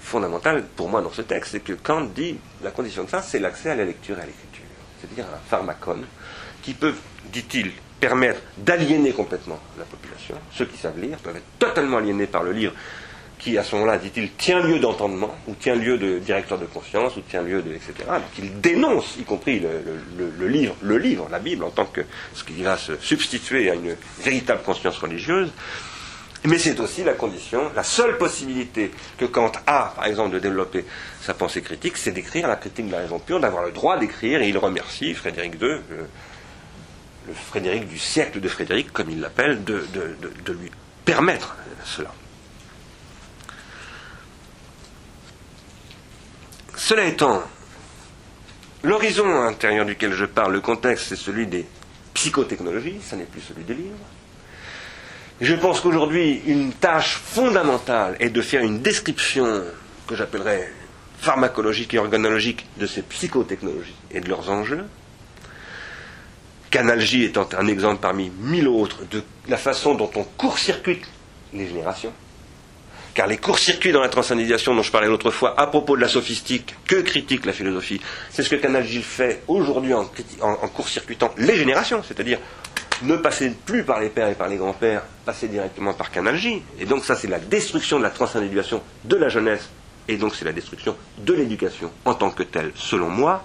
[0.10, 3.39] fondamental pour moi dans ce texte, c'est que Kant dit la condition de ça, c'est
[3.39, 4.66] l'accès à la lecture et à l'écriture,
[4.99, 6.05] c'est-à-dire un pharmacone
[6.62, 6.93] qui peut,
[7.32, 10.36] dit-il, permettre d'aliéner complètement la population.
[10.53, 12.74] Ceux qui savent lire peuvent être totalement aliénés par le livre
[13.39, 17.16] qui à ce moment-là, dit-il, tient lieu d'entendement, ou tient lieu de directeur de conscience,
[17.16, 17.93] ou tient lieu de, etc.
[18.07, 22.01] Donc il dénonce, y compris le, livre, le livre, la Bible, en tant que
[22.34, 25.51] ce qui va se substituer à une véritable conscience religieuse.
[26.45, 30.85] Mais c'est aussi la condition, la seule possibilité que Kant a, par exemple, de développer
[31.21, 34.41] sa pensée critique, c'est d'écrire la critique de la raison pure, d'avoir le droit d'écrire,
[34.41, 36.07] et il remercie Frédéric II, le,
[37.49, 40.71] Frédéric du siècle de Frédéric, comme il l'appelle, de, de lui
[41.05, 42.11] permettre cela.
[46.75, 47.43] Cela étant,
[48.83, 51.67] l'horizon intérieur duquel je parle, le contexte, c'est celui des
[52.13, 53.97] psychotechnologies, ça n'est plus celui des livres.
[55.41, 59.63] Je pense qu'aujourd'hui, une tâche fondamentale est de faire une description
[60.05, 60.69] que j'appellerais
[61.19, 64.85] pharmacologique et organologique de ces psychotechnologies et de leurs enjeux.
[66.71, 71.05] Canalgie étant un exemple parmi mille autres de la façon dont on court-circuite
[71.53, 72.13] les générations.
[73.13, 76.07] Car les courts-circuits dans la transcendisation dont je parlais l'autre fois à propos de la
[76.07, 80.05] sophistique que critique la philosophie, c'est ce que Canal Gilles fait aujourd'hui en,
[80.67, 82.39] court-circuitant les générations, c'est-à-dire
[83.04, 86.62] ne passer plus par les pères et par les grands-pères, passer directement par Canal J.
[86.80, 89.70] Et donc ça c'est la destruction de la transcendisation de la jeunesse,
[90.08, 93.43] et donc c'est la destruction de l'éducation en tant que telle, selon moi.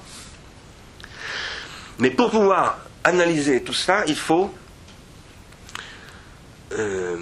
[1.98, 4.52] Mais pour pouvoir analyser tout ça, il faut
[6.72, 7.16] euh,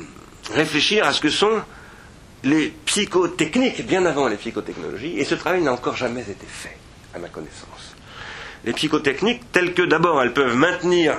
[0.54, 1.62] réfléchir à ce que sont
[2.44, 6.78] les psychotechniques bien avant les psychotechnologies, et ce travail n'a encore jamais été fait,
[7.14, 7.94] à ma connaissance.
[8.64, 11.16] Les psychotechniques, telles que d'abord elles peuvent maintenir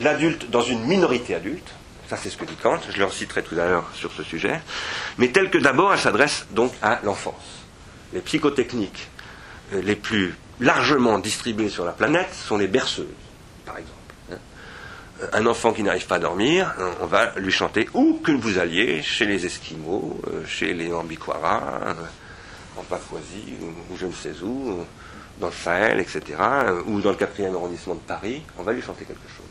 [0.00, 1.68] l'adulte dans une minorité adulte,
[2.08, 4.60] ça c'est ce que dit Kant, je le citerai tout à l'heure sur ce sujet,
[5.18, 7.34] mais telles que d'abord elles s'adressent donc à l'enfance.
[8.12, 9.08] les psychotechniques
[9.72, 13.06] euh, les plus largement distribuées sur la planète sont les berceuses,
[13.64, 13.96] par exemple.
[14.32, 14.36] Hein.
[15.22, 18.32] Euh, Un enfant qui n'arrive pas à dormir, hein, on va lui chanter où que
[18.32, 21.94] vous alliez, chez les Esquimaux, euh, chez les Ambiquara, euh,
[22.76, 24.84] en Papouasie, ou, je ne sais où, euh,
[25.38, 28.82] dans le Sahel, etc., euh, ou dans le 4e arrondissement de Paris, on va lui
[28.82, 29.41] chanter quelque chose.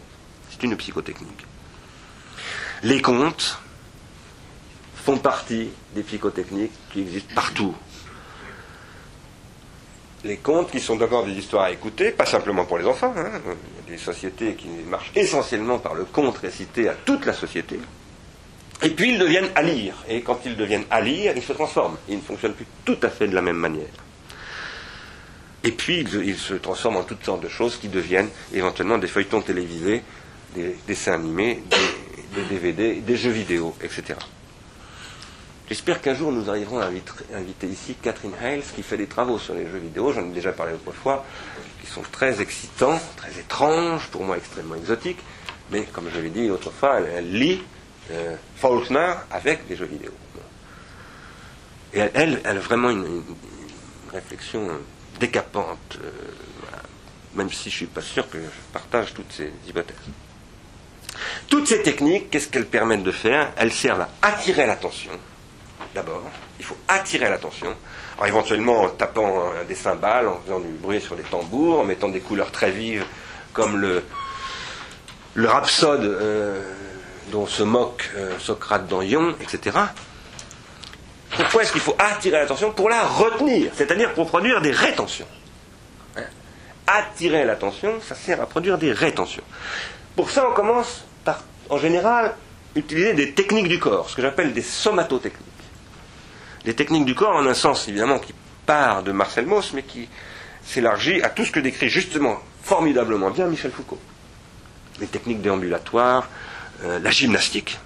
[0.64, 1.46] Une psychotechnique.
[2.84, 3.60] Les contes
[4.96, 7.76] font partie des psychotechniques qui existent partout.
[10.24, 13.14] Les contes qui sont d'abord des histoires à écouter, pas simplement pour les enfants.
[13.18, 13.42] hein.
[13.88, 17.80] Des sociétés qui marchent essentiellement par le conte récité à toute la société.
[18.84, 19.96] Et puis ils deviennent à lire.
[20.08, 21.98] Et quand ils deviennent à lire, ils se transforment.
[22.08, 23.90] Ils ne fonctionnent plus tout à fait de la même manière.
[25.64, 29.42] Et puis ils se transforment en toutes sortes de choses qui deviennent éventuellement des feuilletons
[29.42, 30.04] télévisés,
[30.56, 31.64] des dessins animés,
[32.36, 34.16] des, DVD, des jeux vidéo, etc.
[35.68, 39.54] J'espère qu'un jour nous arriverons à inviter, ici Catherine Hales qui fait des travaux sur
[39.54, 41.26] les jeux vidéo, j'en ai déjà parlé autrefois,
[41.82, 45.20] qui sont très excitants, très étranges, pour moi extrêmement exotiques,
[45.72, 47.64] mais comme je l'ai dit autrefois, elle, lit
[48.12, 50.12] euh, Faulkner avec des jeux vidéo.
[51.94, 53.24] Et elle, a vraiment une,
[54.12, 54.68] réflexion
[55.20, 56.10] décapante, euh,
[57.34, 59.96] même si je ne suis pas sûr que je partage toutes ces hypothèses.
[61.52, 63.52] Toutes ces techniques, qu'est-ce qu'elles permettent de faire?
[63.58, 65.12] Elles servent à attirer l'attention,
[65.94, 66.24] d'abord.
[66.60, 67.76] Il faut attirer l'attention.
[68.16, 72.08] Alors éventuellement en tapant des cymbales, en faisant du bruit sur les tambours, en mettant
[72.08, 73.04] des couleurs très vives,
[73.52, 74.02] comme le,
[75.34, 76.64] le rhapsode euh,
[77.34, 79.78] dont se moque euh, Socrate dans Ion, etc.
[81.36, 82.72] Pourquoi est-ce qu'il faut attirer l'attention?
[82.72, 85.28] Pour la retenir, c'est-à-dire pour produire des rétentions.
[86.16, 86.24] Hein?
[86.88, 89.44] Attirer l'attention, ça sert à produire des rétentions.
[90.16, 92.36] Pour ça, on commence par, en général,
[92.76, 95.40] utiliser des techniques du corps, ce que j'appelle des somatotechniques.
[96.66, 98.34] Des techniques du corps en un sens, évidemment, qui
[98.66, 100.08] part de Marcel Mauss, mais qui
[100.64, 104.00] s'élargit à tout ce que décrit justement formidablement bien Michel Foucault.
[105.00, 106.30] Les techniques déambulatoires,
[106.84, 107.80] euh, la gymnastique.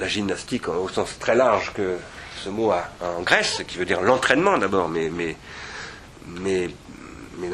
[0.00, 1.96] La gymnastique au sens très large que
[2.42, 5.10] ce mot a en Grèce, qui veut dire l'entraînement d'abord, mais,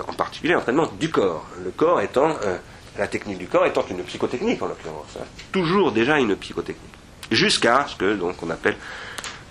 [0.06, 1.46] en particulier l'entraînement du corps.
[1.64, 2.58] Le corps étant, euh,
[2.98, 5.16] la technique du corps étant une psychotechnique en l'occurrence.
[5.18, 5.24] hein.
[5.50, 6.82] Toujours déjà une psychotechnique.
[7.30, 8.76] Jusqu'à ce que donc on appelle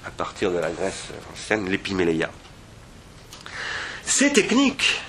[0.05, 2.29] à partir de la Grèce ancienne l'épiméléia.
[4.03, 5.01] Ces techniques,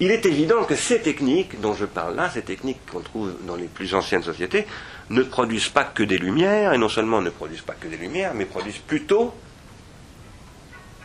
[0.00, 3.56] il est évident que ces techniques dont je parle là, ces techniques qu'on trouve dans
[3.56, 4.66] les plus anciennes sociétés,
[5.10, 8.32] ne produisent pas que des lumières, et non seulement ne produisent pas que des lumières,
[8.34, 9.34] mais produisent plutôt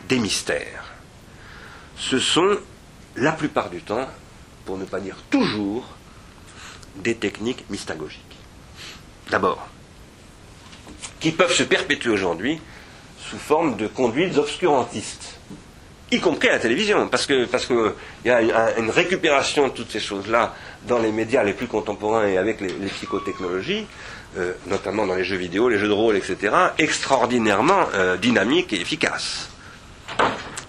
[0.08, 0.84] des mystères.
[1.96, 2.58] Ce sont,
[3.16, 4.08] la plupart du temps,
[4.64, 5.84] pour ne pas dire toujours,
[6.96, 8.20] des techniques mystagogiques.
[9.30, 9.66] D'abord,
[11.20, 12.60] qui peuvent se perpétuer aujourd'hui
[13.18, 15.38] sous forme de conduites obscurantistes,
[16.10, 17.94] y compris à la télévision, parce que parce que
[18.24, 20.54] il y a une, récupération de toutes ces choses-là
[20.86, 23.86] dans les médias les plus contemporains et avec les, psychotechnologies,
[24.36, 28.80] euh, notamment dans les jeux vidéo, les jeux de rôle, etc., extraordinairement euh, dynamiques et
[28.80, 29.48] efficaces,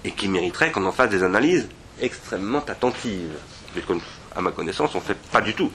[0.04, 1.68] et qui mériteraient qu'on en fasse des analyses
[2.02, 3.36] extrêmement attentives,
[3.76, 3.84] mais
[4.36, 5.71] à ma connaissance, on ne fait pas du tout.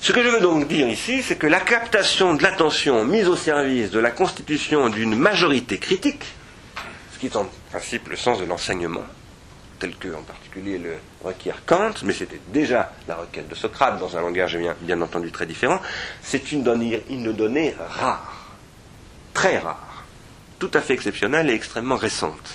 [0.00, 3.36] Ce que je veux donc dire ici, c'est que la captation de l'attention mise au
[3.36, 6.22] service de la constitution d'une majorité critique,
[7.12, 9.04] ce qui est en principe le sens de l'enseignement,
[9.78, 14.16] tel que en particulier le requiert Kant, mais c'était déjà la requête de Socrate dans
[14.16, 15.80] un langage bien, bien entendu très différent,
[16.22, 18.54] c'est une donnée, une donnée rare,
[19.34, 20.04] très rare,
[20.58, 22.48] tout à fait exceptionnelle et extrêmement récente.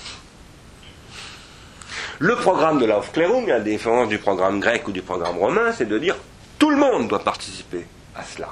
[2.22, 5.88] Le programme de l'Aufklärung, à la différence du programme grec ou du programme romain, c'est
[5.88, 6.16] de dire
[6.60, 7.84] tout le monde doit participer
[8.16, 8.50] à cela,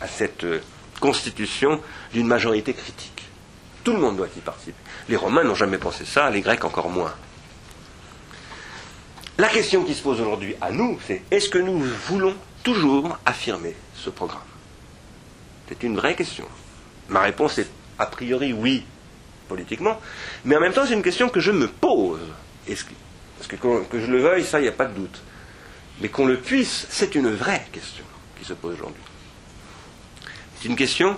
[0.00, 0.60] à cette euh,
[1.00, 1.80] constitution
[2.12, 3.24] d'une majorité critique.
[3.82, 4.78] Tout le monde doit y participer.
[5.08, 7.12] Les Romains n'ont jamais pensé ça, les Grecs encore moins.
[9.38, 13.74] La question qui se pose aujourd'hui à nous, c'est est-ce que nous voulons toujours affirmer
[13.96, 14.38] ce programme?
[15.68, 16.46] C'est une vraie question.
[17.08, 17.68] Ma réponse est
[17.98, 18.84] a priori oui,
[19.48, 20.00] politiquement,
[20.44, 22.20] mais en même temps c'est une question que je me pose.
[22.66, 25.22] Parce que, que, je le veuille, ça, il n'y a pas de doute.
[26.00, 28.04] Mais qu'on le puisse, c'est une vraie question
[28.38, 29.02] qui se pose aujourd'hui.
[30.60, 31.16] C'est une question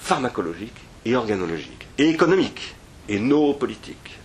[0.00, 0.74] pharmacologique
[1.04, 2.74] et organologique, et économique,
[3.08, 4.18] et noopolitique.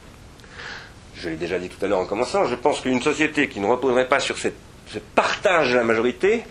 [1.15, 3.67] Je l'ai déjà dit tout à l'heure en commençant, je pense qu'une société qui ne
[3.67, 4.49] reposerait pas sur ce
[5.15, 6.43] partage de la majorité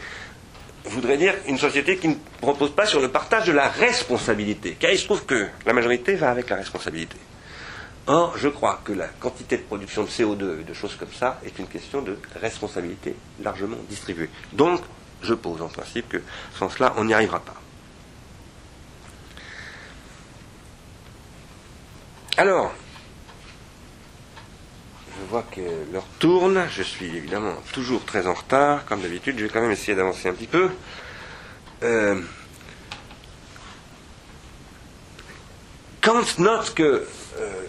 [0.84, 4.76] voudrait dire une société qui ne repose pas sur le partage de la responsabilité.
[4.78, 7.16] Car il se trouve que la majorité va avec la responsabilité.
[8.06, 11.40] Or, je crois que la quantité de production de CO2 et de choses comme ça
[11.44, 14.30] est une question de responsabilité largement distribuée.
[14.52, 14.80] Donc,
[15.22, 16.22] je pose en principe que
[16.58, 17.54] sans cela, on n'y arrivera pas.
[22.36, 22.72] Alors,
[25.08, 25.60] je vois que
[25.92, 26.66] l'heure tourne.
[26.70, 29.38] Je suis évidemment toujours très en retard, comme d'habitude.
[29.38, 30.70] Je vais quand même essayer d'avancer un petit peu.
[31.82, 32.20] Euh,
[36.00, 37.06] Kant note que,
[37.38, 37.62] euh,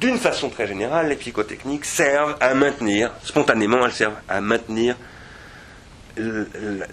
[0.00, 4.96] d'une façon très générale, les psychotechniques servent à maintenir, spontanément, elles servent à maintenir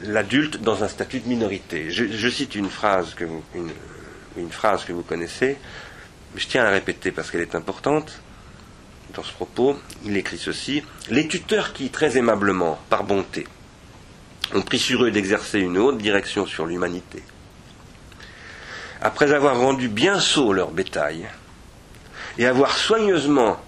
[0.04, 1.92] l'adulte dans un statut de minorité.
[1.92, 4.50] Je, cite une phrase, que vous, une
[5.08, 5.58] connaissez,
[6.36, 8.22] je tiens à la répéter parce qu'elle est importante.
[9.14, 13.46] Dans ce propos, il écrit ceci Les tuteurs qui, très aimablement, par bonté,
[14.54, 17.22] ont pris sur eux d'exercer une haute direction sur l'humanité,
[19.02, 21.28] après avoir rendu bien sot leur bétail,
[22.38, 23.60] et avoir soigneusement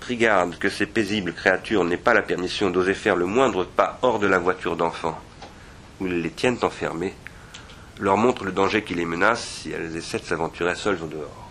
[0.00, 3.98] pris garde que ces paisibles créatures n'aient pas la permission d'oser faire le moindre pas
[4.02, 5.18] hors de la voiture d'enfants,
[6.00, 7.14] où ils les tiennent enfermés,
[7.98, 11.50] leur montre le danger qui les menace si elles essaient de s'aventurer seules au dehors.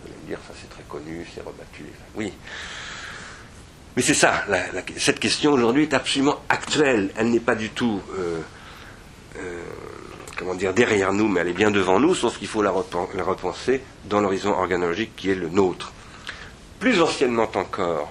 [0.00, 1.84] Vous allez me dire, ça c'est très connu, c'est rebattu.
[2.14, 2.32] Oui.
[3.96, 4.44] Mais c'est ça,
[4.96, 7.10] cette question aujourd'hui est absolument actuelle.
[7.16, 8.40] Elle n'est pas du tout euh,
[9.36, 9.62] euh,
[10.42, 13.80] comment dire, derrière nous, mais elle est bien devant nous, sauf qu'il faut la, repenser
[14.06, 15.92] dans l'horizon organologique qui est le nôtre.
[16.80, 18.10] Plus anciennement encore,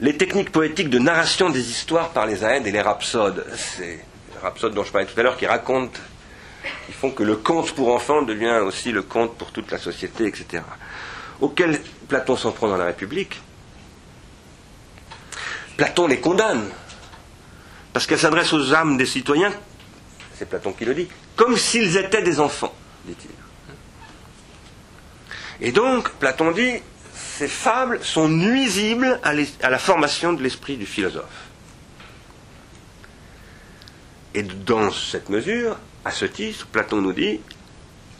[0.00, 4.00] les techniques poétiques de narration des histoires par les aèdes et les rhapsodes, c'est
[4.34, 6.00] les rhapsodes dont je parlais tout à l'heure qui racontent,
[6.86, 10.26] qui font que le conte pour enfants devient aussi le conte pour toute la société,
[10.26, 10.64] etc.
[11.40, 13.40] Auquel Platon s'en prend dans la République.
[15.76, 16.68] Platon les condamne,
[17.92, 19.52] parce qu'elle s'adresse aux âmes des citoyens
[20.38, 22.74] c'est Platon qui le dit, comme s'ils étaient des enfants,
[23.04, 23.30] dit-il.
[25.60, 26.74] Et donc, Platon dit,
[27.14, 31.24] ces fables sont nuisibles à, la formation de l'esprit du philosophe.
[34.34, 37.40] Et dans cette mesure, à ce titre, Platon nous dit,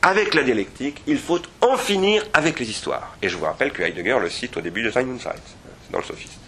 [0.01, 3.17] avec la dialectique, il faut en finir avec les histoires.
[3.21, 5.33] Et je vous rappelle que Heidegger le cite au début de Simon Sides,
[5.91, 6.41] dans le sophiste.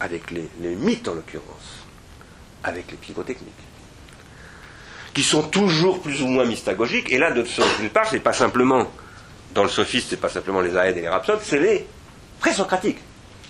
[0.00, 1.55] Avec les mythes en l'occurrence
[2.66, 3.52] avec les psychotechniques,
[5.14, 7.10] qui sont toujours plus ou moins mystagogiques.
[7.10, 8.86] Et là, d'une part, c'est pas simplement,
[9.54, 11.86] dans le sophiste, c'est pas simplement les aèdes et les rhapsodes, c'est les
[12.40, 12.98] présocratiques.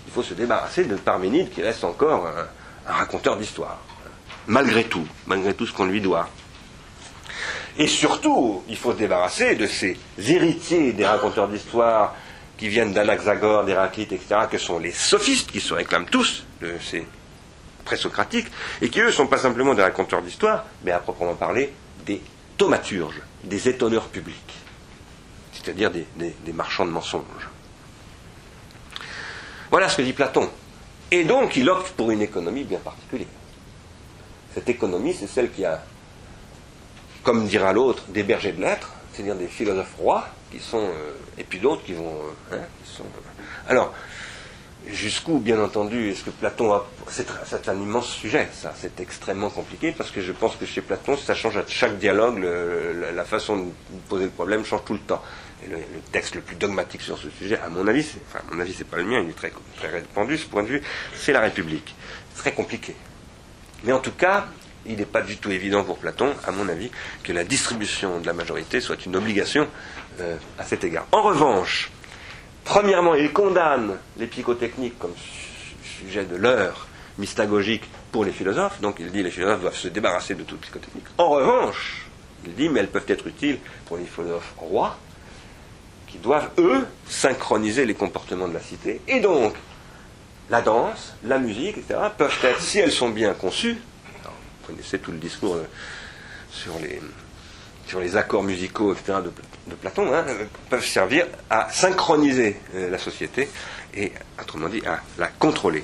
[0.07, 2.47] Il faut se débarrasser de Parménide qui reste encore un,
[2.89, 3.79] raconteur d'histoire,
[4.45, 6.29] malgré tout, malgré tout ce qu'on lui doit.
[7.77, 12.15] Et surtout, il faut se débarrasser de ces héritiers des raconteurs d'histoire
[12.57, 17.05] qui viennent d'Anaxagore, d'Héraclite, etc., que sont les sophistes, qui se réclament tous de ces
[17.87, 18.47] présocratiques,
[18.81, 21.73] et qui eux sont pas simplement des raconteurs d'histoire, mais à proprement parler
[22.05, 22.21] des
[22.57, 24.53] thaumaturges, des étonneurs publics,
[25.53, 27.49] c'est-à-dire des, marchands de mensonges.
[29.71, 30.49] Voilà ce que dit Platon.
[31.11, 33.27] Et donc il opte pour une économie bien particulière.
[34.53, 35.81] Cette économie, c'est celle qui a,
[37.23, 41.43] comme dira l'autre, des bergers de lettres, c'est-à-dire des philosophes rois, qui sont, euh, et
[41.43, 42.15] puis d'autres qui vont.
[42.51, 42.65] Euh, hein,
[42.99, 43.03] euh,
[43.69, 43.93] alors,
[44.91, 46.85] Jusqu'où, bien entendu, est-ce que Platon a.
[47.09, 48.73] C'est un immense sujet, ça.
[48.77, 52.39] C'est extrêmement compliqué parce que je pense que chez Platon, ça change à chaque dialogue.
[52.39, 53.71] la façon de
[54.07, 55.21] poser le problème change tout le temps.
[55.65, 55.77] Et le,
[56.11, 58.73] texte le plus dogmatique sur ce sujet, à mon avis, c'est, enfin, à mon avis,
[58.73, 60.81] c'est pas le mien, il est très, très répandu, ce point de vue,
[61.15, 61.95] c'est la République.
[62.35, 62.95] Très compliqué.
[63.83, 64.45] Mais en tout cas,
[64.85, 66.91] il n'est pas du tout évident pour Platon, à mon avis,
[67.23, 69.67] que la distribution de la majorité soit une obligation
[70.19, 71.07] euh, à cet égard.
[71.11, 71.91] En revanche,
[72.67, 75.13] Premièrement, il condamne les psychotechniques comme
[76.01, 76.87] sujet de l'heure
[77.17, 78.81] mystagogique pour les philosophes.
[78.81, 81.05] Donc il dit les philosophes doivent se débarrasser de toute psychotechnique.
[81.17, 82.05] En revanche,
[82.45, 84.97] il dit mais elles peuvent être utiles pour les philosophes rois
[86.07, 88.99] qui doivent, eux, synchroniser les comportements de la cité.
[89.07, 89.53] Et donc,
[90.49, 93.77] la danse, la musique, etc., peuvent être, si elles sont bien conçues,
[94.23, 95.67] vous connaissez tout le discours euh,
[96.51, 97.01] sur les,
[97.87, 100.25] sur les accords musicaux, etc., de, Platon, hein,
[100.69, 103.49] peuvent servir à synchroniser euh, la société
[103.93, 105.83] et, autrement dit, à la contrôler.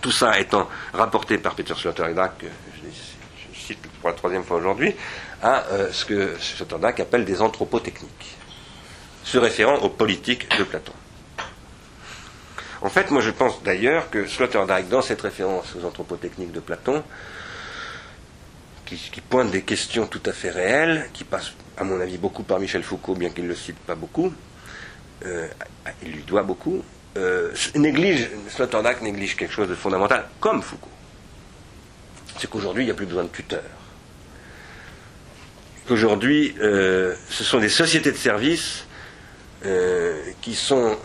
[0.00, 4.94] Tout ça étant rapporté par Peter Sloterdijk, que je, cite pour la troisième fois aujourd'hui,
[5.42, 8.36] à euh, ce que Sloterdijk appelle des anthropotechniques,
[9.24, 10.92] se référant aux politiques de Platon.
[12.82, 17.02] En fait, moi je pense d'ailleurs que Sloterdijk, dans cette référence aux anthropotechniques de Platon,
[18.84, 22.58] qui, pointe des questions tout à fait réelles, qui passent, à mon avis, beaucoup par
[22.60, 24.32] Michel Foucault, bien qu'il ne le cite pas beaucoup.
[25.24, 25.48] Euh,
[26.02, 26.84] il lui doit beaucoup.
[27.16, 30.88] Euh, néglige, Sloterdijk néglige quelque chose de fondamental, comme Foucault.
[32.38, 33.62] C'est qu'aujourd'hui, il n'y a plus besoin de tuteurs.
[35.86, 38.86] Qu'aujourd'hui, euh, ce sont des sociétés de services
[40.42, 40.98] qui sont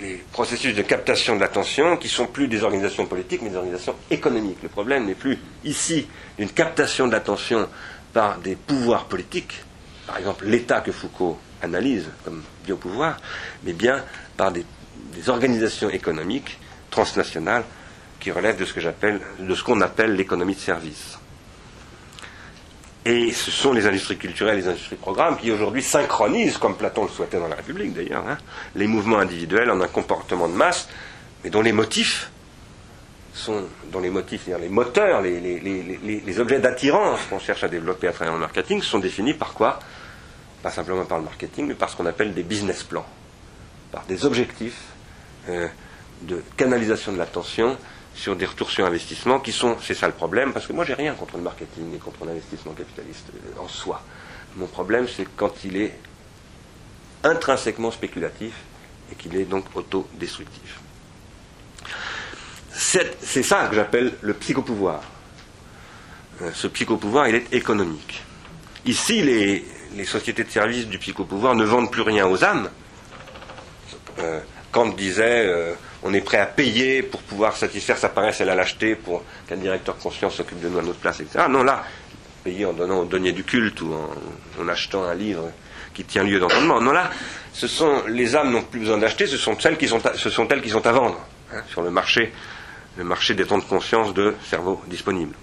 [0.00, 3.94] les processus de captation de l'attention qui sont plus des organisations politiques mais des organisations
[4.10, 4.58] économiques.
[4.62, 6.06] Le problème n'est plus ici
[6.38, 7.68] d'une captation de l'attention
[8.12, 9.62] par des pouvoirs politiques,
[10.06, 13.16] par exemple, l'État que Foucault analyse comme biopouvoir,
[13.64, 14.02] mais bien
[14.36, 14.64] par des,
[15.28, 16.58] organisations économiques
[16.90, 17.64] transnationales
[18.18, 21.19] qui relèvent de ce que j'appelle, de ce qu'on appelle l'économie de service.
[23.04, 27.04] Et ce sont les industries culturelles, les industries de programme qui aujourd'hui synchronisent, comme Platon
[27.04, 28.36] le souhaitait dans la République d'ailleurs, hein,
[28.74, 30.88] les mouvements individuels en un comportement de masse,
[31.42, 32.30] mais dont les motifs
[33.32, 33.64] sont,
[34.02, 38.82] les les moteurs, les, les objets d'attirance qu'on cherche à développer à travers le marketing,
[38.82, 39.78] sont définis par quoi?
[40.62, 43.06] Pas simplement par le marketing, mais par ce qu'on appelle des business plans,
[43.92, 44.82] par des objectifs
[45.48, 45.68] euh,
[46.22, 47.78] de canalisation de l'attention
[48.20, 50.92] sur des retours sur investissement qui sont, c'est ça le problème, parce que moi j'ai
[50.92, 54.02] rien contre le marketing et contre l'investissement capitaliste euh, en soi.
[54.56, 55.98] Mon problème c'est quand il est
[57.24, 58.52] intrinsèquement spéculatif
[59.10, 60.80] et qu'il est donc autodestructif.
[62.72, 65.00] C'est ça que j'appelle le psychopouvoir.
[66.42, 68.22] Euh, ce psychopouvoir, il est économique.
[68.86, 72.70] Ici, les, sociétés de services du psychopouvoir ne vendent plus rien aux âmes.
[74.18, 74.40] Euh,
[74.72, 78.94] Kant disait on est prêt à payer pour pouvoir satisfaire sa paresse et la lâcheté
[78.94, 81.44] pour qu'un directeur conscient s'occupe de nous à notre place, etc.
[81.48, 81.84] Non, là,
[82.42, 83.92] payer en donnant au denier du culte ou
[84.58, 85.50] en, achetant un livre
[85.92, 86.80] qui tient lieu d'entendement.
[86.80, 87.10] Non, là,
[87.52, 90.48] ce sont les âmes n'ont plus besoin d'acheter, ce sont celles qui sont ce sont
[90.48, 91.20] elles qui sont à vendre
[91.52, 92.32] hein, sur le marché,
[92.96, 95.34] le marché des temps de conscience de cerveau disponible.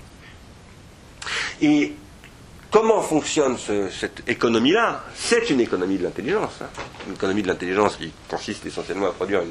[2.71, 5.03] Comment fonctionne cette économie-là?
[5.15, 6.59] C'est une économie de l'intelligence.
[6.61, 6.67] Hein.
[7.07, 9.41] Une économie de l'intelligence qui consiste essentiellement à produire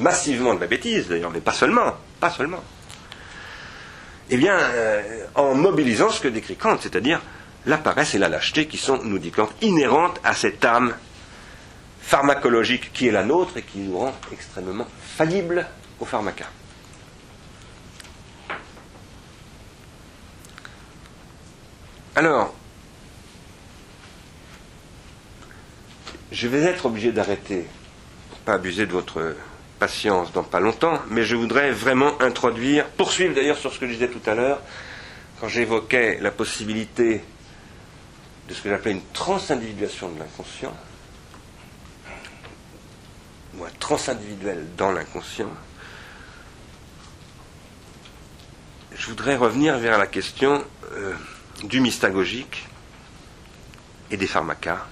[0.00, 1.94] massivement de la bêtise, d'ailleurs, mais pas seulement.
[2.20, 2.62] Pas seulement.
[4.30, 7.20] Eh bien, euh, en mobilisant ce que décrit Kant, c'est-à-dire
[7.66, 10.94] la paresse et la lâcheté qui sont, nous dit Kant, inhérentes à cette âme
[12.00, 14.86] pharmacologique qui est la nôtre et qui nous rend extrêmement
[15.16, 15.66] faillibles
[16.00, 16.50] au pharmacas.
[22.16, 22.54] Alors,
[26.32, 27.66] je vais être obligé d'arrêter,
[28.46, 29.36] pas abuser de votre
[29.78, 33.92] patience dans pas longtemps, mais je voudrais vraiment introduire, poursuivre d'ailleurs sur ce que je
[33.92, 34.62] disais tout à l'heure,
[35.40, 37.22] quand j'évoquais la possibilité
[38.48, 40.74] de ce que j'appelais une transindividuation de l'inconscient,
[43.58, 45.52] ou un transindividuel dans l'inconscient,
[48.94, 51.12] je voudrais revenir vers la question euh,
[51.64, 52.66] du mystagogique
[54.10, 54.86] et des pharmacas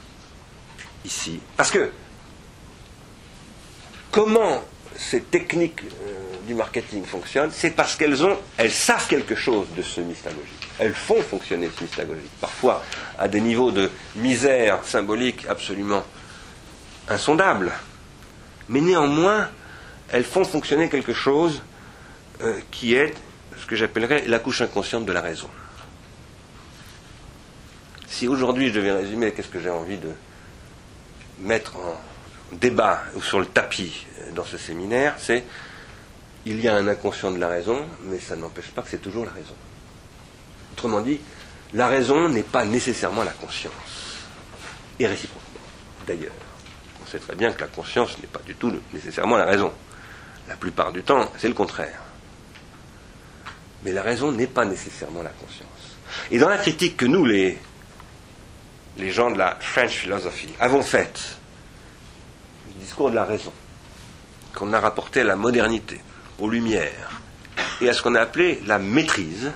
[1.05, 1.41] ici.
[1.57, 1.91] Parce que
[4.11, 4.63] comment
[4.97, 6.15] ces techniques euh,
[6.47, 10.69] du marketing fonctionnent, c'est parce qu'elles ont, elles savent quelque chose de ce mystagogique.
[10.79, 12.83] Elles font fonctionner ce mystagogique, parfois
[13.19, 16.05] à des niveaux de misère symbolique absolument
[17.09, 17.73] insondables.
[18.69, 19.49] Mais néanmoins,
[20.11, 21.63] elles font fonctionner quelque chose
[22.41, 23.15] euh, qui est
[23.61, 25.49] ce que j'appellerais la couche inconsciente de la raison.
[28.15, 30.11] Si aujourd'hui je devais résumer qu'est-ce que j'ai envie de
[31.41, 32.01] mettre en
[32.53, 35.43] débat ou sur le tapis euh, dans ce séminaire, c'est
[36.47, 39.25] il y a un inconscient de la raison, mais ça n'empêche pas que c'est toujours
[39.25, 39.57] la raison.
[40.75, 41.19] Autrement dit,
[41.73, 43.73] la raison n'est pas nécessairement la conscience.
[45.01, 45.59] Et réciproquement,
[46.07, 46.31] d'ailleurs.
[47.03, 49.73] On sait très bien que la conscience n'est pas du tout nécessairement la raison.
[50.47, 52.01] La plupart du temps, c'est le contraire.
[53.83, 55.97] Mais la raison n'est pas nécessairement la conscience.
[56.31, 57.59] Et dans la critique que nous, les
[58.97, 61.39] les gens de la French philosophy avons fait
[62.69, 63.53] le discours de la raison,
[64.55, 66.01] qu'on a rapporté à la modernité,
[66.39, 67.21] aux Lumières,
[67.81, 69.53] et à ce qu'on a appelé la maîtrise,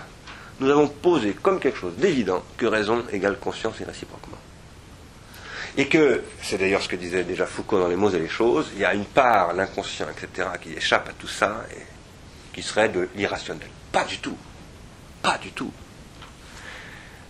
[0.61, 4.39] nous avons posé comme quelque chose d'évident que raison égale conscience et réciproquement.
[5.77, 8.71] Et que, c'est d'ailleurs ce que disait déjà Foucault dans Les mots et les choses,
[8.75, 11.83] il y a une part, l'inconscient, etc., qui échappe à tout ça et
[12.53, 13.69] qui serait de l'irrationnel.
[13.93, 14.37] Pas du tout.
[15.23, 15.73] Pas du tout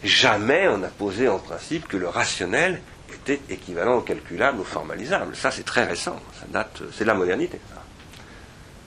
[0.04, 2.80] jamais on n'a posé en principe que le rationnel
[3.12, 5.34] était équivalent au calculable, au formalisable.
[5.36, 6.20] Ça, c'est très récent.
[6.40, 7.60] Ça date, c'est de la modernité.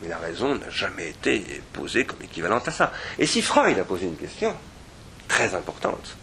[0.01, 2.91] Mais la raison n'a jamais été posée comme équivalente à ça.
[3.19, 4.55] Et si Freud a posé une question
[5.27, 6.17] très importante,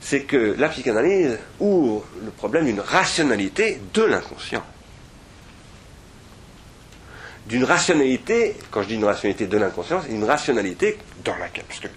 [0.00, 4.64] c'est que la psychanalyse ouvre le problème d'une rationalité de l'inconscient.
[7.46, 11.88] D'une rationalité, quand je dis une rationalité de l'inconscience, une rationalité dans laquelle, parce que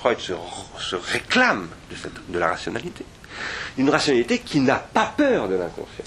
[0.00, 1.68] Freud se, réclame
[2.28, 3.04] de, la rationalité.
[3.76, 6.04] Une rationalité qui n'a pas peur de l'inconscient,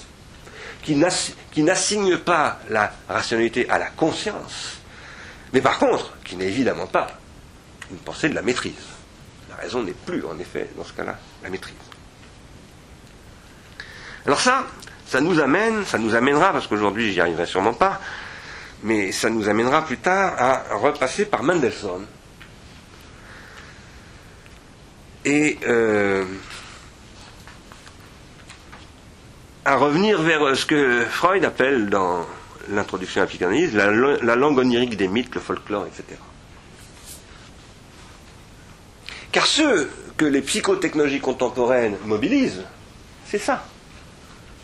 [0.82, 4.78] qui n'assigne pas la rationalité à la conscience,
[5.52, 7.06] mais par contre, qui n'est évidemment pas
[7.90, 8.72] une pensée de la maîtrise.
[9.48, 11.74] La raison n'est plus, en effet, dans ce cas-là, la maîtrise.
[14.26, 14.64] Alors ça,
[15.06, 18.00] ça nous amène, ça nous amènera, parce qu'aujourd'hui j'y arriverai sûrement pas,
[18.82, 22.04] mais ça nous amènera plus tard à repasser par Mendelssohn,
[25.24, 26.24] et euh,
[29.64, 32.26] à revenir vers ce que Freud appelle dans
[32.68, 36.18] l'introduction à la psychanalyse la, la langue onirique des mythes, le folklore, etc.
[39.32, 42.62] Car ce que les psychotechnologies contemporaines mobilisent,
[43.26, 43.64] c'est ça.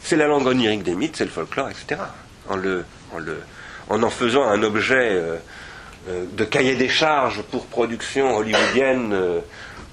[0.03, 2.01] C'est la langue onirique des mythes, c'est le folklore, etc.
[2.49, 3.39] En, le, en, le,
[3.89, 5.37] en, en faisant un objet euh,
[6.09, 9.43] euh, de cahier des charges pour production hollywoodienne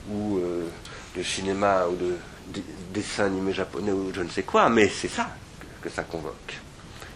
[0.10, 0.68] ou euh,
[1.16, 2.18] de cinéma ou de,
[2.54, 2.62] de,
[2.94, 5.30] dessin animé japonais ou je ne sais quoi, mais c'est ça
[5.82, 6.56] que, ça convoque.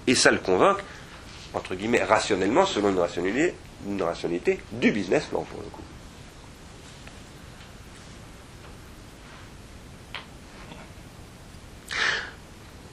[0.07, 0.83] Et ça le convoque,
[1.53, 3.55] entre guillemets, rationnellement, selon une rationalité,
[3.87, 5.81] une rationalité du business plan pour le coup.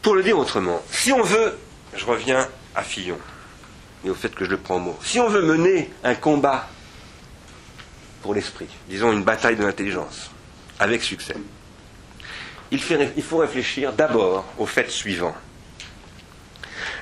[0.03, 1.59] Pour le dire autrement, si on veut,
[1.95, 3.19] je reviens à Fillon
[4.05, 6.69] et au fait que je le prends au mot, si on veut mener un combat
[8.23, 10.31] pour l'esprit, disons une bataille de l'intelligence,
[10.79, 11.37] avec succès,
[12.71, 15.35] il, faut réfléchir d'abord au fait suivant.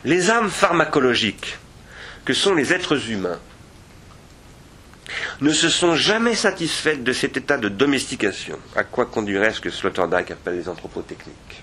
[0.04, 1.58] Les âmes pharmacologiques
[2.24, 3.40] que sont les êtres humains
[5.40, 9.70] ne se sont jamais satisfaites de cet état de domestication, à quoi conduirait ce que
[9.70, 11.62] Sloterdijk appelle les anthropotechniques.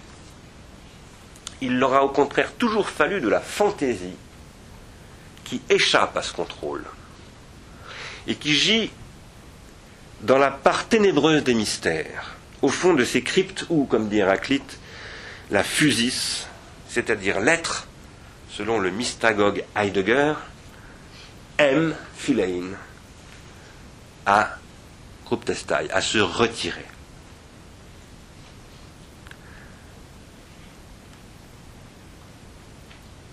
[1.62, 4.16] Il leur a au contraire toujours fallu de la fantaisie
[5.44, 6.84] qui échappe à ce contrôle
[8.28, 8.92] et qui gît
[10.24, 14.80] dans la part ténébreuse des mystères, au fond de ces cryptes où, comme dit Héraclite,
[15.52, 16.48] la physis,
[16.88, 17.88] c'est-à-dire l'être,
[18.50, 20.34] selon le mystagogue Heidegger,
[21.58, 22.72] aime philein
[24.26, 24.58] à
[25.26, 26.86] Ruptestai, à se retirer.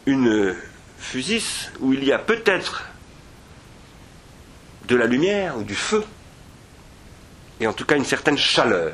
[0.07, 0.57] une
[0.99, 2.89] fusis où il y a peut-être
[4.89, 6.05] de la lumière ou du feu,
[7.61, 8.93] et en tout cas une certaine chaleur.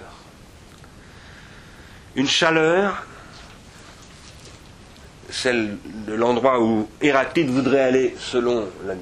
[2.17, 3.07] Une chaleur,
[5.31, 8.95] celle de l'endroit où Héraclite voudrait aller, selon la,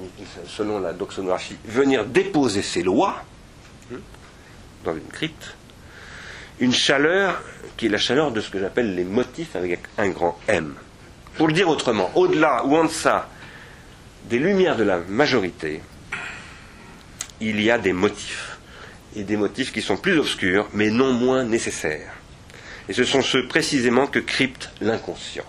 [0.47, 3.23] selon la doxonographie, venir déposer ses lois
[3.91, 3.97] hein,
[4.83, 5.55] dans une crypte,
[6.59, 7.41] une chaleur
[7.75, 10.75] qui est la chaleur de ce que j'appelle les motifs avec un grand M.
[11.37, 13.27] Pour le dire autrement, au-delà ou en deçà
[14.25, 15.81] des lumières de la majorité,
[17.41, 18.54] il y a des motifs.
[19.15, 22.13] Et des motifs qui sont plus obscurs, mais non moins nécessaires.
[22.89, 25.45] Et ce sont ceux précisément que crypte l'inconscient.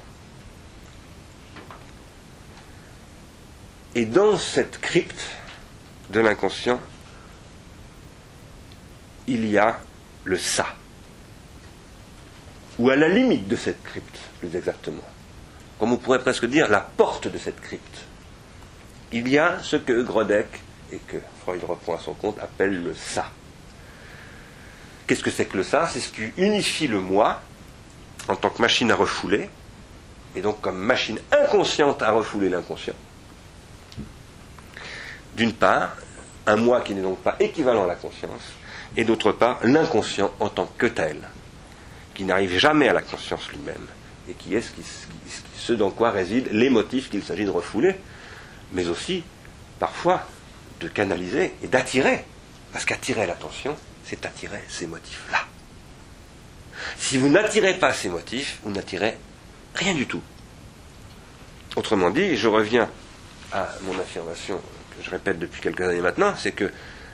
[3.94, 5.22] Et dans cette crypte
[6.10, 6.80] de l'inconscient,
[9.26, 9.80] il y a
[10.24, 10.66] le ça.
[12.78, 15.02] Ou à la limite de cette crypte, plus exactement
[15.78, 18.04] comme on pourrait presque dire, la porte de cette crypte.
[19.12, 20.46] Il y a ce que Grodek,
[20.92, 23.30] et que Freud reprend à son compte, appelle le ça.
[25.06, 27.40] Qu'est-ce que c'est que le ça C'est ce qui unifie le moi
[28.28, 29.48] en tant que machine à refouler,
[30.34, 32.94] et donc comme machine inconsciente à refouler l'inconscient.
[35.36, 35.96] D'une part,
[36.46, 38.42] un moi qui n'est donc pas équivalent à la conscience,
[38.96, 41.18] et d'autre part, l'inconscient en tant que tel,
[42.14, 43.86] qui n'arrive jamais à la conscience lui-même,
[44.28, 44.72] et qui est ce,
[45.56, 47.94] ce dans quoi résident les motifs qu'il s'agit de refouler,
[48.72, 49.22] mais aussi,
[49.78, 50.22] parfois,
[50.80, 52.24] de canaliser et d'attirer.
[52.72, 53.76] Parce qu'attirer l'attention,
[54.08, 55.40] c'est attirer ces motifs-là.
[56.98, 59.16] Si vous n'attirez pas ces motifs, vous n'attirez
[59.74, 60.22] rien du tout.
[61.74, 62.88] Autrement dit, je reviens
[63.52, 66.70] à mon affirmation que je répète depuis quelques années maintenant, c'est que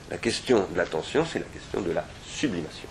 [0.09, 2.87] la question de l'attention, c'est la question de la sublimation.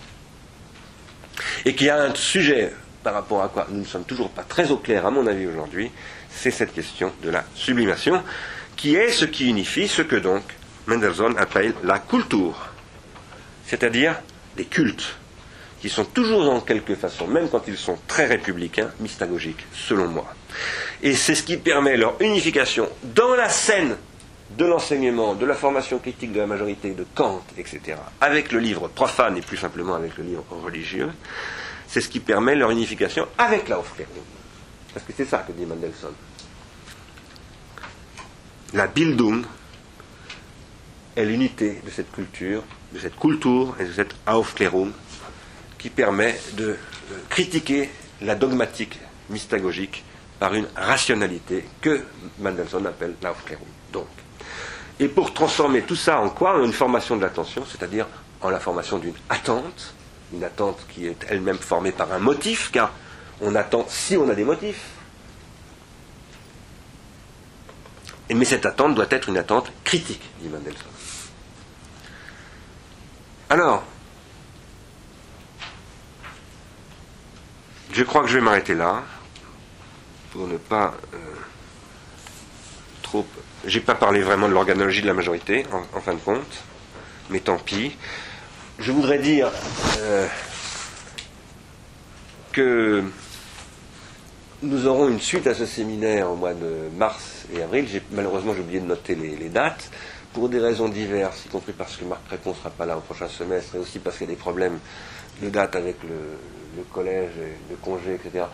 [1.65, 2.73] Et qu'il y a un sujet
[3.03, 5.47] par rapport à quoi nous ne sommes toujours pas très au clair, à mon avis,
[5.47, 5.91] aujourd'hui,
[6.29, 8.23] c'est cette question de la sublimation,
[8.75, 10.43] qui est ce qui unifie ce que donc
[10.87, 12.72] Mendelssohn appelle la culture,
[13.65, 14.21] c'est-à-dire
[14.55, 15.15] des cultes,
[15.81, 20.33] qui sont toujours en quelque façon, même quand ils sont très républicains, mystagogiques, selon moi.
[21.01, 23.97] Et c'est ce qui permet leur unification dans la scène
[24.57, 28.87] de l'enseignement, de la formation critique de la majorité de Kant, etc., avec le livre
[28.87, 31.11] profane et plus simplement avec le livre religieux,
[31.87, 34.23] c'est ce qui permet leur unification avec la Aufklärung.
[34.93, 36.13] Parce que c'est ça que dit Mendelssohn.
[38.73, 39.43] La Bildung
[41.15, 42.63] est l'unité de cette culture,
[42.93, 44.91] de cette culture et de cette Aufklärung
[45.77, 46.77] qui permet de
[47.29, 47.89] critiquer
[48.21, 48.99] la dogmatique
[49.29, 50.03] mystagogique
[50.39, 52.03] par une rationalité que
[52.39, 53.67] Mendelssohn appelle l'Aufklärung.
[53.91, 54.07] Donc,
[54.99, 58.07] et pour transformer tout ça en quoi En une formation de l'attention, c'est-à-dire
[58.41, 59.93] en la formation d'une attente,
[60.33, 62.91] une attente qui est elle-même formée par un motif, car
[63.41, 64.85] on attend si on a des motifs.
[68.33, 70.92] Mais cette attente doit être une attente critique, dit Mendelssohn.
[73.49, 73.83] Alors,
[77.91, 79.03] je crois que je vais m'arrêter là,
[80.31, 81.17] pour ne pas euh,
[83.01, 83.25] trop.
[83.65, 86.63] J'ai pas parlé vraiment de l'organologie de la majorité, en, fin de compte,
[87.29, 87.95] mais tant pis.
[88.79, 89.51] Je voudrais dire
[89.99, 90.27] euh,
[92.51, 93.03] que
[94.63, 97.85] nous aurons une suite à ce séminaire au mois de mars et avril.
[98.11, 99.91] Malheureusement, j'ai oublié de noter les, dates,
[100.33, 103.01] pour des raisons diverses, y compris parce que Marc Crépon ne sera pas là au
[103.01, 104.79] prochain semestre, et aussi parce qu'il y a des problèmes
[105.41, 107.31] de date avec le, collège,
[107.69, 108.45] le congé, etc.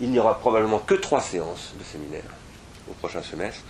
[0.00, 2.30] Il n'y aura probablement que trois séances de séminaire
[2.90, 3.60] au prochain semestre,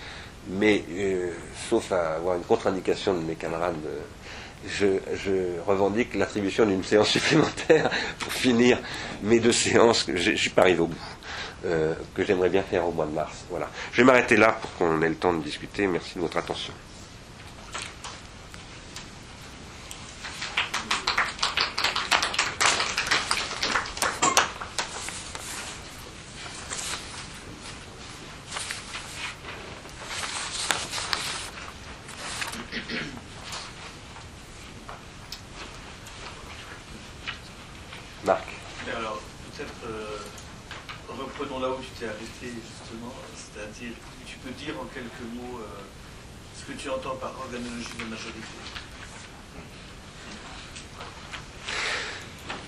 [0.49, 1.31] mais euh,
[1.69, 7.91] sauf à avoir une contre-indication de mes camarades, euh, je, revendique l'attribution d'une séance supplémentaire
[8.19, 8.79] pour finir
[9.23, 10.97] mes deux séances, je ne pas arrivé au bout.
[11.67, 13.45] Euh, que j'aimerais bien faire au mois de mars.
[13.51, 13.69] Voilà.
[13.91, 15.89] Je vais m'arrêter là pour qu'on ait le temps de discuter.
[15.89, 16.73] Merci de votre attention.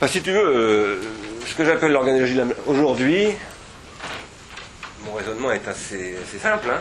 [0.09, 1.03] Si tu veux, euh,
[1.47, 3.29] ce que j'appelle l'organologie aujourd'hui,
[5.05, 6.71] mon raisonnement est assez, simple.
[6.71, 6.81] Hein.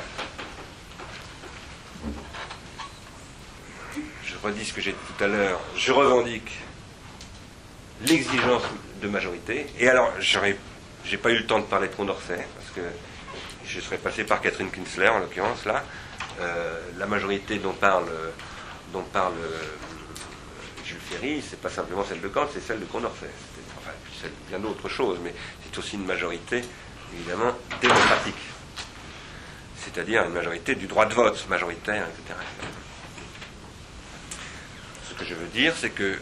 [4.24, 5.60] je redis ce que j'ai dit tout à l'heure.
[5.76, 6.52] Je revendique
[8.06, 8.64] l'exigence
[9.02, 9.68] de majorité.
[9.78, 12.82] Et alors, j'ai pas eu le temps de parler de Condorcet, parce que
[13.70, 15.84] je serais passé par Catherine Kinsler, en l'occurrence, là.
[16.41, 18.08] Euh, la majorité dont parle,
[18.94, 19.34] dont parle
[20.86, 23.30] Jules Ferry, c'est pas simplement celle de Kant, c'est celle de Condorcet.
[23.78, 25.34] Enfin, c'est bien d'autres choses, mais
[25.64, 26.64] c'est aussi une majorité,
[27.14, 28.36] évidemment, démocratique.
[29.78, 32.40] C'est-à-dire une majorité du droit de vote, majoritaire, etc.
[35.08, 36.18] Ce que je veux dire, c'est que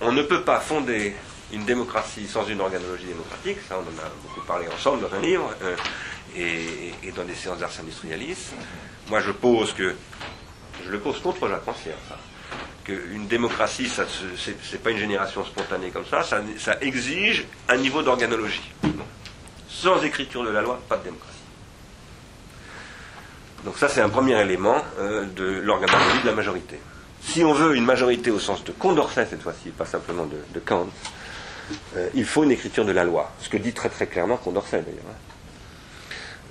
[0.00, 1.14] on ne peut pas fonder
[1.52, 5.20] une démocratie sans une organologie démocratique, ça on en a beaucoup parlé ensemble dans un
[5.20, 5.76] livre, euh,
[6.36, 8.52] et, dans des séances d'ars industrialistes.
[9.08, 9.94] Moi je pose que,
[10.84, 12.16] je le pose contre Jacques Rancière, ça
[12.84, 16.40] qu'une démocratie, ce n'est pas une génération spontanée comme ça, ça,
[16.80, 18.72] exige un niveau d'organologie.
[19.68, 21.30] Sans écriture de la loi, pas de démocratie.
[23.64, 26.78] Donc ça, c'est un premier élément euh, de l'organologie de la majorité.
[27.22, 30.88] Si on veut une majorité au sens de Condorcet cette fois-ci, pas simplement de, Kant,
[31.96, 33.30] euh, il faut une écriture de la loi.
[33.40, 35.04] Ce que dit très très clairement Condorcet d'ailleurs.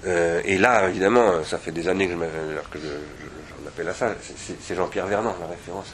[0.05, 4.15] Euh, et là, évidemment, ça fait des années que je, appelle à ça,
[4.61, 5.93] c'est Jean-Pierre Vernant, la référence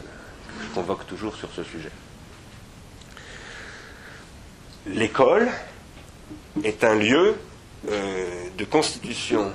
[0.62, 1.92] je convoque toujours sur ce sujet.
[4.88, 5.50] L'école
[6.64, 7.36] est un lieu
[7.90, 9.52] euh, de constitution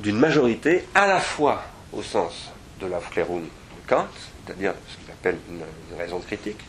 [0.00, 1.62] d'une majorité à la fois
[1.92, 2.50] au sens
[2.80, 4.06] de la Flerum de Kant,
[4.44, 5.62] c'est-à-dire ce qu'il appelle une,
[5.98, 6.60] raison de critique,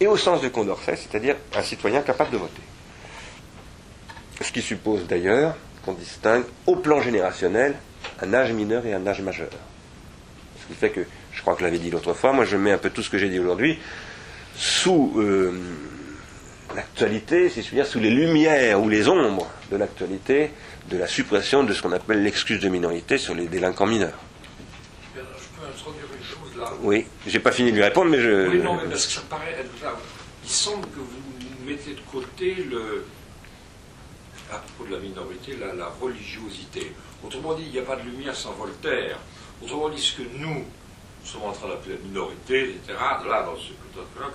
[0.00, 2.62] et au sens de Condorcet, c'est-à-dire un citoyen capable de voter.
[4.40, 7.74] Ce qui suppose d'ailleurs qu'on distingue au plan générationnel
[8.20, 9.50] un âge mineur et un âge majeur.
[10.60, 11.00] Ce qui fait que
[11.32, 13.10] je crois que je l'avais dit l'autre fois, moi je mets un peu tout ce
[13.10, 13.78] que j'ai dit aujourd'hui
[14.56, 15.52] sous euh,
[16.74, 20.50] l'actualité, si je puis dire, sous les lumières ou les ombres de l'actualité
[20.90, 24.18] de la suppression de ce qu'on appelle l'excuse de minorité sur les délinquants mineurs.
[25.14, 28.48] Je peux introduire une chose là Oui, j'ai pas fini de lui répondre, mais je.
[28.48, 29.96] Oui, non, mais parce que ça paraît être
[30.44, 33.06] Il semble que vous mettez de côté le.
[34.54, 36.92] À propos de la minorité, la, la religiosité.
[37.24, 39.18] Autrement dit, il n'y a pas de lumière sans Voltaire.
[39.62, 40.64] Autrement dit, ce que nous,
[41.24, 42.94] souvent en train d'appeler la minorité, etc.,
[43.26, 43.72] là, dans ce
[44.14, 44.34] colloque,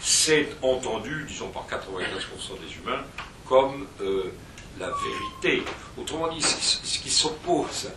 [0.00, 3.02] c'est entendu, disons par 95% des humains,
[3.48, 4.32] comme euh,
[4.78, 5.62] la vérité.
[5.98, 7.90] Autrement dit, ce qui s'oppose,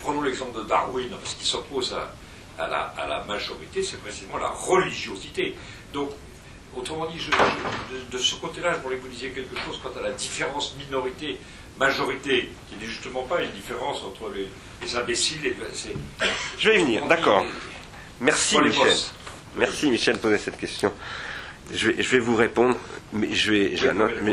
[0.00, 1.96] prenons l'exemple de Darwin, ce qui s'oppose
[2.58, 5.56] à, la, majorité, c'est précisément la religiosité.
[5.92, 6.10] Donc,
[6.76, 7.18] autrement dit,
[8.10, 12.50] de, ce côté-là, je voulais que vous disiez quelque chose quant à la différence minorité-majorité,
[12.68, 14.48] qui n'est justement pas une différence entre les,
[14.82, 15.56] les imbéciles et...
[16.58, 17.44] Je vais y venir, d'accord.
[18.20, 18.96] Merci Michel.
[19.56, 20.92] Merci Michel de poser cette question.
[21.72, 22.76] Je vais, vous répondre,
[23.12, 23.76] mais je vais,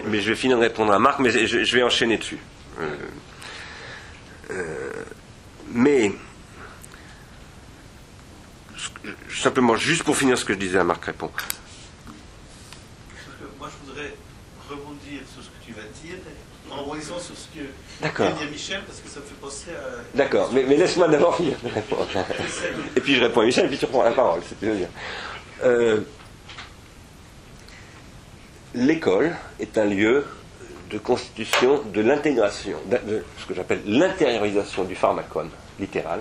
[0.05, 2.37] mais, je vais finir de répondre à Marc, mais je, vais enchaîner dessus.
[2.79, 2.95] Euh,
[4.51, 4.91] euh,
[5.71, 6.11] mais
[9.31, 11.31] simplement, juste pour finir ce que je disais à Marc répond.
[13.57, 14.13] Moi, je voudrais
[14.69, 16.17] rebondir sur ce que tu vas dire,
[16.69, 17.65] en rebondissant sur ce que
[18.03, 18.31] D'accord.
[18.51, 20.17] Michel, parce que ça me fait penser à.
[20.17, 21.55] D'accord, mais, laisse-moi d'abord finir
[22.95, 24.87] Et puis je réponds à Michel, et puis tu reprends la parole, c'est ce dire.
[25.63, 26.01] Euh,
[28.75, 30.25] l'école est un lieu
[30.91, 35.49] de constitution de l'intégration, de, de ce que j'appelle l'intériorisation du pharmacone
[35.79, 36.19] littéral,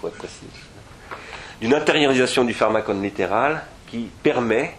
[0.00, 0.46] pour être précis,
[1.60, 4.76] d'une intériorisation du pharmacone littéral qui permet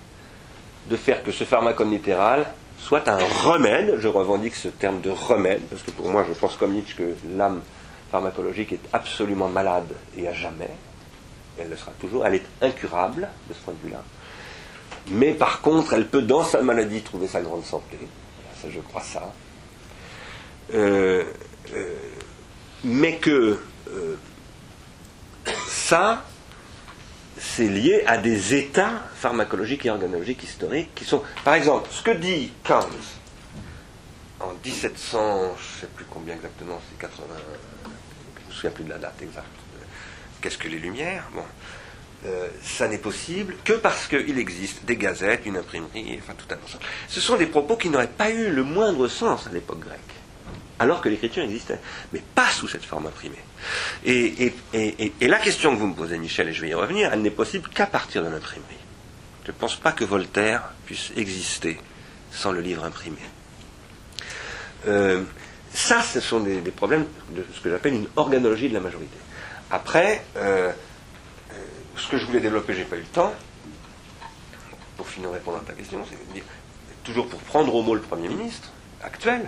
[0.90, 2.46] de faire que ce pharmacone littéral
[2.82, 6.58] soit un remède, je revendique ce terme de remède, parce que pour moi je pense
[6.58, 7.62] comme Nietzsche que l'âme
[8.12, 9.88] pharmacologique est absolument malade
[10.18, 10.72] et à jamais,
[11.60, 14.04] elle le sera toujours, elle est incurable de ce point de vue-là,
[15.10, 18.00] mais par contre elle peut dans sa maladie trouver sa grande santé,
[18.68, 19.32] je crois ça,
[20.74, 21.24] euh,
[21.74, 21.96] euh,
[22.84, 23.60] mais que
[23.90, 24.16] euh,
[25.68, 26.24] ça,
[27.42, 32.12] c'est lié à des états pharmacologiques et organologiques historiques qui sont, par exemple, ce que
[32.12, 32.88] dit Kant
[34.40, 37.90] en 1700, je ne sais plus combien exactement, c'est 80, je
[38.44, 39.48] ne me souviens plus de la date exacte.
[40.40, 41.28] Qu'est-ce que les Lumières?
[42.26, 46.64] Euh, ça n'est possible que parce qu'il existe des gazettes, une imprimerie, enfin tout un
[46.64, 46.84] ensemble.
[47.08, 50.21] Ce sont des propos qui n'auraient pas eu le moindre sens à l'époque grecque
[50.82, 51.80] alors que l'écriture existait,
[52.12, 53.38] mais pas sous cette forme imprimée.
[54.04, 54.52] Et,
[55.22, 57.70] la question que vous me posez, Michel, et je vais y revenir, elle n'est possible
[57.70, 58.66] qu'à partir de l'imprimerie.
[59.46, 61.80] Je ne pense pas que Voltaire puisse exister
[62.32, 63.20] sans le livre imprimé.
[64.88, 65.22] Euh,
[65.72, 69.18] ça, ce sont des, problèmes de ce que j'appelle une organologie de la majorité.
[69.70, 70.72] Après, euh,
[71.96, 73.34] ce que je voulais développer, j'ai pas eu le temps.
[74.98, 76.44] Pour finir répondre à ta question, c'est
[77.04, 78.72] toujours pour prendre au mot le Premier ministre
[79.04, 79.46] actuel,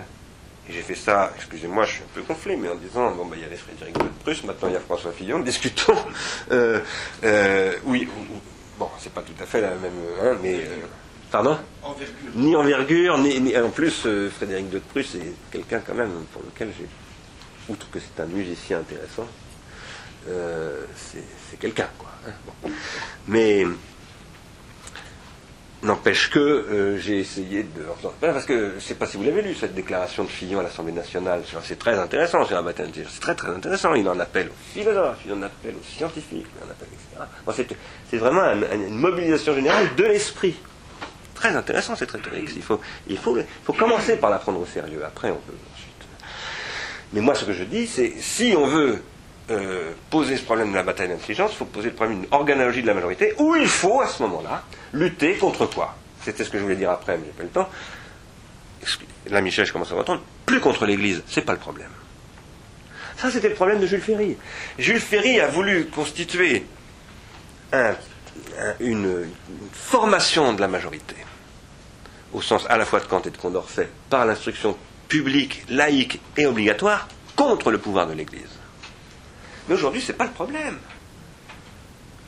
[0.69, 3.35] et j'ai fait ça, excusez-moi, je suis un peu gonflé, mais en disant, bon, bah,
[3.37, 5.97] il y avait Frédéric de Prusse, maintenant il y a François Fillon, discutons.
[6.51, 6.79] Euh,
[7.23, 8.07] euh, oui,
[8.79, 9.91] bon, c'est pas tout à fait la même,
[10.21, 10.55] hein, mais.
[10.55, 10.85] Euh,
[11.31, 12.15] pardon Envergure.
[12.35, 14.07] Ni envergure, ni, ni en plus,
[14.37, 16.87] Frédéric de Prusse est quelqu'un quand même pour lequel j'ai,
[17.67, 19.27] outre que c'est un musicien intéressant,
[20.25, 22.09] c'est quelqu'un, quoi.
[22.25, 22.71] Hein, bon.
[23.27, 23.65] Mais.
[25.83, 27.83] N'empêche que euh, j'ai essayé de.
[28.21, 30.63] Parce que je ne sais pas si vous l'avez lu, cette déclaration de Fillon à
[30.63, 31.41] l'Assemblée nationale.
[31.63, 33.93] C'est très intéressant C'est très très intéressant.
[33.93, 36.87] Il en appelle aux philosophes, il en appelle aux scientifiques, il en appelle,
[37.51, 37.75] etc.
[38.09, 40.55] C'est vraiment un, une mobilisation générale de l'esprit.
[41.35, 42.51] Très intéressant cette rhétorique.
[42.55, 45.03] Il faut, il, faut, il faut commencer par la prendre au sérieux.
[45.05, 46.07] Après, on peut ensuite.
[47.11, 49.01] Mais moi, ce que je dis, c'est si on veut
[49.49, 52.81] euh, poser ce problème de la bataille d'intelligence, il faut poser le problème d'une organologie
[52.81, 54.63] de la majorité, où il faut, à ce moment-là,
[54.93, 55.95] lutter contre quoi?
[56.23, 57.69] C'était ce que je voulais dire après, mais j'ai pas le temps.
[59.29, 60.21] Là, Michel, je commence à m'entendre.
[60.45, 61.89] Plus contre l'Église, c'est pas le problème.
[63.17, 64.37] Ça, c'était le problème de Jules Ferry.
[64.79, 66.65] Jules Ferry a voulu constituer
[67.71, 67.91] un,
[68.59, 71.15] un, une, une, formation de la majorité,
[72.33, 76.45] au sens à la fois de Kant et de Condorcet, par l'instruction publique, laïque et
[76.45, 78.52] obligatoire, contre le pouvoir de l'Église.
[79.67, 80.77] Mais aujourd'hui, ce n'est pas le problème.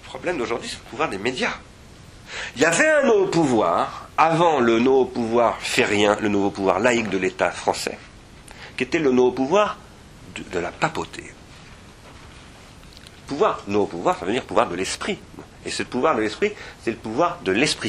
[0.03, 1.57] Le problème d'aujourd'hui, c'est le pouvoir des médias.
[2.55, 7.09] Il y avait un nouveau pouvoir, avant le nouveau pouvoir férien, le nouveau pouvoir laïque
[7.09, 7.97] de l'État français,
[8.77, 9.77] qui était le nouveau pouvoir
[10.51, 11.23] de, la papauté.
[13.27, 15.19] Pouvoir, nouveau pouvoir, ça veut dire pouvoir de l'esprit.
[15.65, 16.53] Et ce pouvoir de l'esprit,
[16.83, 17.83] c'est le pouvoir de l'esprit